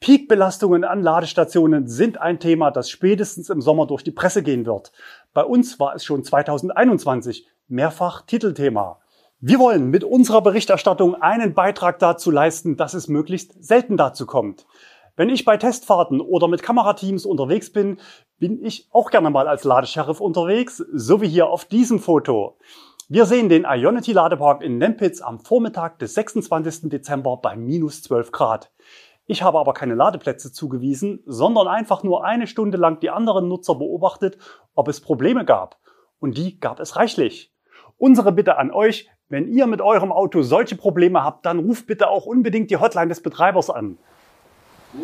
Peakbelastungen 0.00 0.82
an 0.82 1.02
Ladestationen 1.02 1.86
sind 1.86 2.18
ein 2.18 2.40
Thema, 2.40 2.70
das 2.70 2.88
spätestens 2.88 3.50
im 3.50 3.60
Sommer 3.60 3.86
durch 3.86 4.02
die 4.02 4.10
Presse 4.10 4.42
gehen 4.42 4.64
wird. 4.64 4.92
Bei 5.34 5.44
uns 5.44 5.78
war 5.78 5.94
es 5.94 6.04
schon 6.04 6.24
2021 6.24 7.46
mehrfach 7.68 8.22
Titelthema. 8.22 8.98
Wir 9.40 9.58
wollen 9.58 9.90
mit 9.90 10.02
unserer 10.02 10.40
Berichterstattung 10.40 11.16
einen 11.16 11.52
Beitrag 11.52 11.98
dazu 11.98 12.30
leisten, 12.30 12.78
dass 12.78 12.94
es 12.94 13.08
möglichst 13.08 13.62
selten 13.62 13.98
dazu 13.98 14.24
kommt. 14.24 14.64
Wenn 15.16 15.28
ich 15.28 15.44
bei 15.44 15.58
Testfahrten 15.58 16.22
oder 16.22 16.48
mit 16.48 16.62
Kamerateams 16.62 17.26
unterwegs 17.26 17.70
bin, 17.70 17.98
bin 18.38 18.64
ich 18.64 18.88
auch 18.92 19.10
gerne 19.10 19.28
mal 19.28 19.48
als 19.48 19.64
Ladesheriff 19.64 20.22
unterwegs, 20.22 20.78
so 20.94 21.20
wie 21.20 21.28
hier 21.28 21.50
auf 21.50 21.66
diesem 21.66 21.98
Foto. 21.98 22.56
Wir 23.10 23.26
sehen 23.26 23.50
den 23.50 23.66
Ionity 23.68 24.12
Ladepark 24.12 24.62
in 24.62 24.78
Nempitz 24.78 25.20
am 25.20 25.40
Vormittag 25.40 25.98
des 25.98 26.14
26. 26.14 26.88
Dezember 26.88 27.36
bei 27.36 27.54
minus 27.54 28.02
12 28.02 28.32
Grad. 28.32 28.70
Ich 29.30 29.44
habe 29.44 29.60
aber 29.60 29.74
keine 29.74 29.94
Ladeplätze 29.94 30.50
zugewiesen, 30.50 31.22
sondern 31.24 31.68
einfach 31.68 32.02
nur 32.02 32.24
eine 32.24 32.48
Stunde 32.48 32.76
lang 32.76 32.98
die 32.98 33.10
anderen 33.10 33.46
Nutzer 33.46 33.76
beobachtet, 33.76 34.38
ob 34.74 34.88
es 34.88 35.00
Probleme 35.00 35.44
gab. 35.44 35.76
Und 36.18 36.36
die 36.36 36.58
gab 36.58 36.80
es 36.80 36.96
reichlich. 36.96 37.54
Unsere 37.96 38.32
Bitte 38.32 38.58
an 38.58 38.72
euch, 38.72 39.08
wenn 39.28 39.46
ihr 39.46 39.68
mit 39.68 39.82
eurem 39.82 40.10
Auto 40.10 40.42
solche 40.42 40.74
Probleme 40.74 41.22
habt, 41.22 41.46
dann 41.46 41.60
ruft 41.60 41.86
bitte 41.86 42.08
auch 42.08 42.26
unbedingt 42.26 42.72
die 42.72 42.78
Hotline 42.78 43.06
des 43.06 43.22
Betreibers 43.22 43.70
an. 43.70 43.98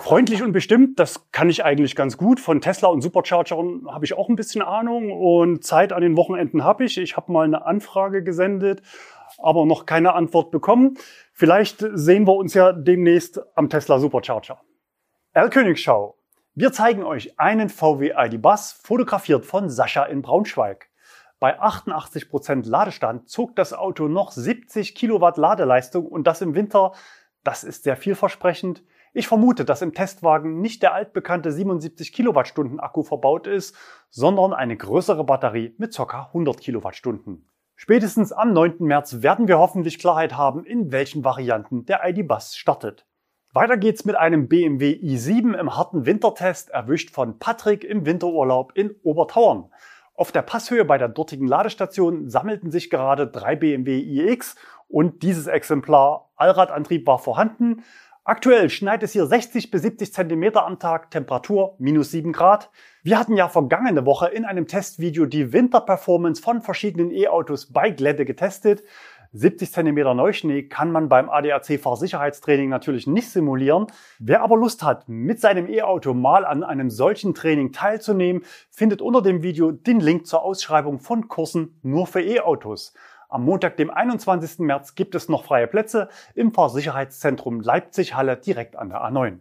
Freundlich 0.00 0.42
und 0.42 0.52
bestimmt, 0.52 0.98
das 0.98 1.30
kann 1.30 1.50
ich 1.50 1.62
eigentlich 1.62 1.94
ganz 1.94 2.16
gut. 2.16 2.40
Von 2.40 2.62
Tesla 2.62 2.88
und 2.88 3.02
Superchargern 3.02 3.86
habe 3.90 4.06
ich 4.06 4.16
auch 4.16 4.30
ein 4.30 4.36
bisschen 4.36 4.62
Ahnung 4.62 5.12
und 5.12 5.62
Zeit 5.62 5.92
an 5.92 6.00
den 6.00 6.16
Wochenenden 6.16 6.64
habe 6.64 6.84
ich. 6.84 6.96
Ich 6.96 7.18
habe 7.18 7.30
mal 7.30 7.44
eine 7.44 7.66
Anfrage 7.66 8.22
gesendet, 8.22 8.80
aber 9.42 9.66
noch 9.66 9.86
keine 9.86 10.14
Antwort 10.14 10.50
bekommen. 10.50 10.96
Vielleicht 11.32 11.84
sehen 11.94 12.26
wir 12.26 12.34
uns 12.34 12.54
ja 12.54 12.72
demnächst 12.72 13.40
am 13.56 13.68
Tesla 13.68 13.98
Supercharger. 13.98 14.60
R-Königschau. 15.32 16.16
Wir 16.54 16.72
zeigen 16.72 17.02
euch 17.02 17.38
einen 17.38 17.70
VW 17.70 18.12
ID 18.16 18.42
Bus, 18.42 18.72
fotografiert 18.72 19.46
von 19.46 19.70
Sascha 19.70 20.04
in 20.04 20.20
Braunschweig. 20.20 20.90
Bei 21.40 21.60
88% 21.60 22.68
Ladestand 22.68 23.28
zog 23.28 23.56
das 23.56 23.72
Auto 23.72 24.06
noch 24.06 24.30
70 24.30 24.94
Kilowatt 24.94 25.38
Ladeleistung 25.38 26.06
und 26.06 26.26
das 26.26 26.40
im 26.40 26.54
Winter. 26.54 26.92
Das 27.42 27.64
ist 27.64 27.84
sehr 27.84 27.96
vielversprechend. 27.96 28.84
Ich 29.14 29.26
vermute, 29.26 29.64
dass 29.64 29.82
im 29.82 29.92
Testwagen 29.92 30.60
nicht 30.60 30.82
der 30.82 30.94
altbekannte 30.94 31.50
77 31.50 32.12
Kilowattstunden 32.12 32.80
Akku 32.80 33.02
verbaut 33.02 33.46
ist, 33.46 33.76
sondern 34.08 34.52
eine 34.52 34.76
größere 34.76 35.24
Batterie 35.24 35.74
mit 35.78 35.96
ca. 35.96 36.26
100 36.28 36.60
Kilowattstunden. 36.60 37.48
Spätestens 37.74 38.32
am 38.32 38.52
9. 38.52 38.76
März 38.80 39.22
werden 39.22 39.48
wir 39.48 39.58
hoffentlich 39.58 39.98
Klarheit 39.98 40.36
haben, 40.36 40.64
in 40.64 40.92
welchen 40.92 41.24
Varianten 41.24 41.84
der 41.84 42.00
ID 42.04 42.28
Bus 42.28 42.56
startet. 42.56 43.06
Weiter 43.54 43.76
geht's 43.76 44.04
mit 44.04 44.16
einem 44.16 44.48
BMW 44.48 44.92
i7 44.92 45.54
im 45.58 45.76
harten 45.76 46.06
Wintertest, 46.06 46.70
erwischt 46.70 47.10
von 47.10 47.38
Patrick 47.38 47.84
im 47.84 48.06
Winterurlaub 48.06 48.72
in 48.74 48.94
Obertauern. 49.02 49.70
Auf 50.14 50.32
der 50.32 50.42
Passhöhe 50.42 50.84
bei 50.84 50.96
der 50.96 51.08
dortigen 51.08 51.46
Ladestation 51.46 52.28
sammelten 52.28 52.70
sich 52.70 52.88
gerade 52.88 53.26
drei 53.26 53.56
BMW 53.56 53.98
iX 53.98 54.56
und 54.88 55.22
dieses 55.22 55.46
Exemplar 55.46 56.30
Allradantrieb 56.36 57.06
war 57.06 57.18
vorhanden. 57.18 57.82
Aktuell 58.24 58.70
schneit 58.70 59.02
es 59.02 59.10
hier 59.10 59.26
60 59.26 59.72
bis 59.72 59.82
70 59.82 60.12
Zentimeter 60.12 60.64
am 60.64 60.78
Tag, 60.78 61.10
Temperatur 61.10 61.74
minus 61.80 62.12
7 62.12 62.32
Grad. 62.32 62.70
Wir 63.02 63.18
hatten 63.18 63.36
ja 63.36 63.48
vergangene 63.48 64.06
Woche 64.06 64.28
in 64.28 64.44
einem 64.44 64.68
Testvideo 64.68 65.26
die 65.26 65.52
Winterperformance 65.52 66.40
von 66.40 66.62
verschiedenen 66.62 67.10
E-Autos 67.10 67.72
bei 67.72 67.90
Glätte 67.90 68.24
getestet. 68.24 68.84
70 69.32 69.72
cm 69.72 70.14
Neuschnee 70.14 70.68
kann 70.68 70.92
man 70.92 71.08
beim 71.08 71.30
ADAC 71.30 71.80
Fahrsicherheitstraining 71.80 72.68
natürlich 72.68 73.08
nicht 73.08 73.28
simulieren. 73.28 73.88
Wer 74.20 74.42
aber 74.42 74.56
Lust 74.56 74.84
hat, 74.84 75.08
mit 75.08 75.40
seinem 75.40 75.68
E-Auto 75.68 76.14
mal 76.14 76.44
an 76.44 76.62
einem 76.62 76.90
solchen 76.90 77.34
Training 77.34 77.72
teilzunehmen, 77.72 78.44
findet 78.70 79.02
unter 79.02 79.20
dem 79.20 79.42
Video 79.42 79.72
den 79.72 79.98
Link 79.98 80.28
zur 80.28 80.44
Ausschreibung 80.44 81.00
von 81.00 81.26
Kursen 81.26 81.80
nur 81.82 82.06
für 82.06 82.20
E-Autos. 82.20 82.94
Am 83.32 83.44
Montag, 83.44 83.78
dem 83.78 83.90
21. 83.90 84.58
März, 84.58 84.94
gibt 84.94 85.14
es 85.14 85.30
noch 85.30 85.44
freie 85.44 85.66
Plätze 85.66 86.10
im 86.34 86.52
Fahrsicherheitszentrum 86.52 87.62
Leipzig-Halle 87.62 88.36
direkt 88.36 88.76
an 88.76 88.90
der 88.90 89.00
A9. 89.00 89.38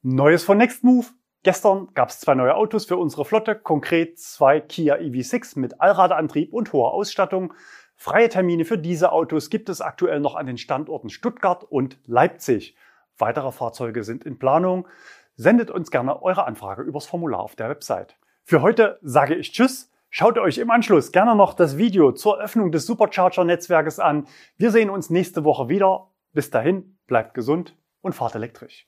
Neues 0.00 0.44
von 0.44 0.56
Nextmove. 0.56 1.12
Gestern 1.42 1.88
gab 1.92 2.08
es 2.08 2.20
zwei 2.20 2.34
neue 2.34 2.54
Autos 2.54 2.86
für 2.86 2.96
unsere 2.96 3.26
Flotte, 3.26 3.54
konkret 3.54 4.18
zwei 4.18 4.60
Kia 4.60 4.94
EV6 4.94 5.58
mit 5.58 5.78
Allradantrieb 5.78 6.54
und 6.54 6.72
hoher 6.72 6.94
Ausstattung. 6.94 7.52
Freie 7.96 8.30
Termine 8.30 8.64
für 8.64 8.78
diese 8.78 9.12
Autos 9.12 9.50
gibt 9.50 9.68
es 9.68 9.82
aktuell 9.82 10.20
noch 10.20 10.36
an 10.36 10.46
den 10.46 10.56
Standorten 10.56 11.10
Stuttgart 11.10 11.64
und 11.64 11.98
Leipzig. 12.06 12.78
Weitere 13.18 13.52
Fahrzeuge 13.52 14.04
sind 14.04 14.24
in 14.24 14.38
Planung. 14.38 14.88
Sendet 15.36 15.70
uns 15.70 15.90
gerne 15.90 16.22
eure 16.22 16.46
Anfrage 16.46 16.80
übers 16.80 17.04
Formular 17.04 17.40
auf 17.40 17.56
der 17.56 17.68
Website. 17.68 18.16
Für 18.42 18.62
heute 18.62 18.98
sage 19.02 19.34
ich 19.34 19.52
Tschüss. 19.52 19.90
Schaut 20.16 20.38
euch 20.38 20.58
im 20.58 20.70
Anschluss 20.70 21.10
gerne 21.10 21.34
noch 21.34 21.54
das 21.54 21.76
Video 21.76 22.12
zur 22.12 22.38
Öffnung 22.38 22.70
des 22.70 22.86
Supercharger-Netzwerkes 22.86 23.98
an. 23.98 24.28
Wir 24.56 24.70
sehen 24.70 24.88
uns 24.88 25.10
nächste 25.10 25.42
Woche 25.42 25.68
wieder. 25.68 26.12
Bis 26.32 26.50
dahin, 26.50 27.00
bleibt 27.08 27.34
gesund 27.34 27.76
und 28.00 28.12
fahrt 28.12 28.36
elektrisch. 28.36 28.86